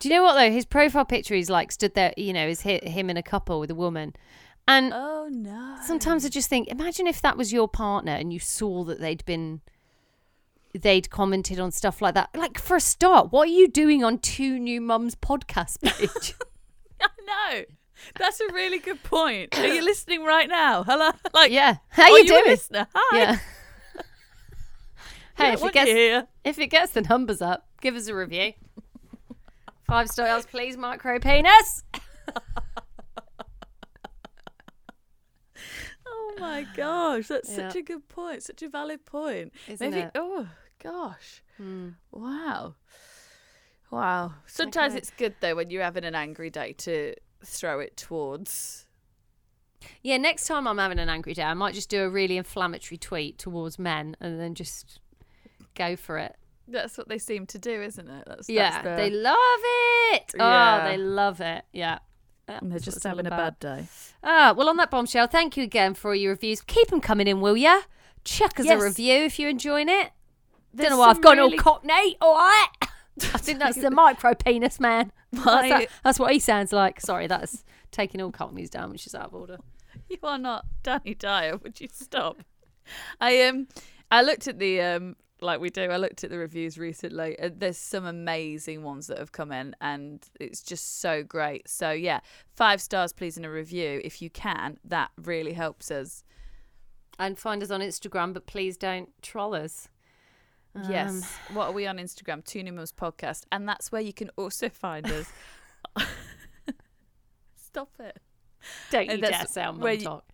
[0.00, 0.50] do you know what, though?
[0.50, 3.60] His profile picture, he's like stood there, you know, is hi- him in a couple
[3.60, 4.14] with a woman.
[4.66, 5.76] And Oh no.
[5.84, 9.24] sometimes I just think, imagine if that was your partner and you saw that they'd
[9.24, 9.60] been.
[10.76, 12.30] They'd commented on stuff like that.
[12.34, 16.34] Like, for a start, what are you doing on Two New Mums podcast page?
[17.00, 17.08] I
[17.54, 17.64] know.
[18.18, 19.56] That's a really good point.
[19.56, 20.82] Are you listening right now?
[20.82, 21.10] Hello.
[21.32, 21.76] Like, yeah.
[21.90, 22.44] How are you you doing?
[22.46, 22.88] listener?
[22.92, 23.18] Hi.
[23.18, 23.38] Yeah.
[25.36, 26.28] Hey, don't if it gets.
[26.44, 28.52] If it gets the numbers up, give us a review.
[29.84, 31.84] Five stars, please, micro penis.
[36.06, 38.42] Oh my gosh, that's such a good point.
[38.42, 39.52] Such a valid point.
[39.68, 40.02] Isn't Maybe.
[40.02, 40.10] it?
[40.14, 40.46] Oh
[40.82, 41.42] gosh.
[41.56, 41.90] Hmm.
[42.12, 42.74] Wow.
[43.90, 44.34] Wow.
[44.46, 44.98] Sometimes Okay.
[44.98, 47.14] it's good though when you're having an angry day to
[47.44, 48.86] throw it towards.
[50.02, 52.96] Yeah, next time I'm having an angry day, I might just do a really inflammatory
[52.98, 54.98] tweet towards men and then just
[55.74, 56.36] go for it.
[56.66, 58.24] That's what they seem to do, isn't it?
[58.26, 59.36] That's, yeah, that's their- they love
[60.12, 60.32] it.
[60.36, 60.80] Yeah.
[60.82, 61.64] Oh, they love it.
[61.72, 61.98] Yeah.
[62.48, 63.86] and they're just having a bad day.
[64.22, 66.60] Ah, well, on that bombshell, thank you again for all your reviews.
[66.60, 67.82] Keep them coming in, will ya?
[68.24, 68.80] Chuck us Yes.
[68.80, 70.10] a review if you're enjoying it.
[70.72, 72.16] There's Don't know why I've gone really- all cockney.
[72.20, 72.68] All right.
[72.82, 75.12] I think that's the micro penis man.
[75.32, 77.00] That's, that- that's what he sounds like.
[77.00, 79.58] Sorry, that's taking all cockneys down, which is out of order.
[80.08, 81.56] You are not Danny Dyer.
[81.56, 82.38] Would you stop?
[83.20, 83.66] I um,
[84.10, 85.82] I looked at the um, like we do.
[85.90, 87.36] I looked at the reviews recently.
[87.54, 91.68] There's some amazing ones that have come in, and it's just so great.
[91.68, 92.20] So yeah,
[92.56, 94.78] five stars, please, in a review if you can.
[94.84, 96.24] That really helps us.
[97.18, 99.88] And find us on Instagram, but please don't troll us.
[100.74, 101.36] Um, yes.
[101.52, 102.44] What are we on Instagram?
[102.44, 105.30] Two Mums Podcast, and that's where you can also find us.
[107.54, 108.18] Stop it.
[108.90, 110.24] Don't you And dare say I'm you- talk.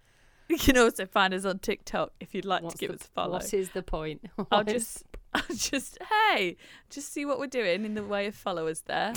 [0.52, 3.06] You can also find us on TikTok if you'd like What's to give the- us
[3.06, 3.32] a follow.
[3.34, 4.24] What is the point?
[4.38, 5.98] I'll What is- just, I'll just,
[6.28, 6.56] hey,
[6.90, 9.12] just see what we're doing in the way of followers there.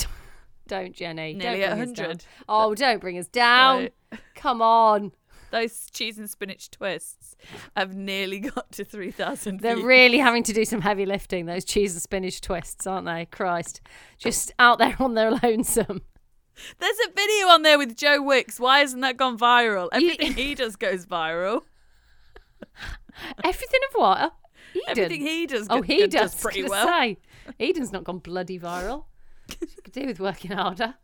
[0.67, 1.34] don't, Jenny.
[1.34, 2.25] Nearly don't at bring us 100.
[2.47, 3.89] Oh, don't bring us down.
[4.11, 4.19] Right.
[4.36, 5.11] Come on.
[5.51, 7.36] Those cheese and spinach twists
[7.77, 9.86] have nearly got to 3,000 They're views.
[9.86, 13.25] really having to do some heavy lifting, those cheese and spinach twists, aren't they?
[13.27, 13.79] Christ.
[14.17, 16.01] Just out there on their lonesome.
[16.80, 18.60] There's a video on there with Joe Wicks.
[18.60, 19.89] Why hasn't that gone viral?
[19.91, 21.62] Everything he does goes viral.
[23.43, 24.34] Everything of what?
[24.76, 24.84] Eden.
[24.88, 26.41] Everything he does Oh, he does, does.
[26.41, 26.88] pretty well.
[26.88, 27.18] Say.
[27.60, 29.06] Eden's not gone bloody viral.
[29.49, 30.95] She could do with working harder.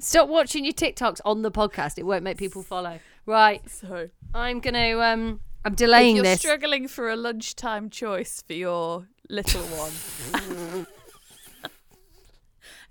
[0.00, 1.96] Stop watching your TikToks on the podcast.
[1.98, 2.98] It won't make people follow.
[3.24, 3.62] Right.
[3.70, 6.40] So, I'm gonna um I'm if delaying you're this.
[6.40, 10.86] struggling for a lunchtime choice for your little one,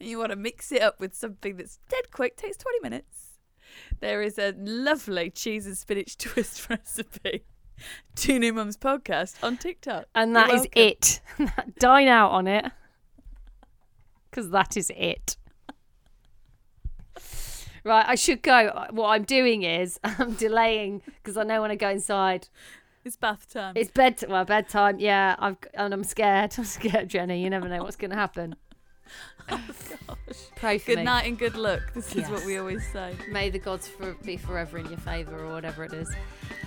[0.02, 3.38] and you want to mix it up with something that's dead quick, takes 20 minutes,
[4.00, 7.44] there is a lovely cheese and spinach twist recipe.
[8.16, 10.06] Two New Mums podcast on TikTok.
[10.14, 11.20] And that is it.
[11.80, 12.66] Dine out on it.
[14.30, 15.36] Because that is it.
[17.84, 18.88] Right, I should go.
[18.92, 22.48] What I'm doing is I'm delaying because I know when I go inside,
[23.04, 23.74] It's bath time.
[23.76, 24.24] it's bed.
[24.30, 25.00] Well, bedtime.
[25.00, 26.54] Yeah, I've and I'm scared.
[26.60, 27.42] I'm scared, Jenny.
[27.44, 28.56] You never know what's going to happen.
[30.10, 30.16] Oh,
[30.56, 31.04] Pray for good me.
[31.04, 31.82] night and good luck.
[31.94, 33.16] This is what we always say.
[33.30, 36.10] May the gods for, be forever in your favour or whatever it is.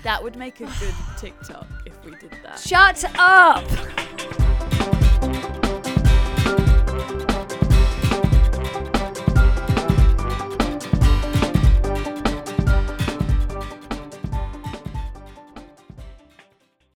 [0.02, 2.58] That would make a good TikTok if we did that.
[2.58, 3.64] Shut up!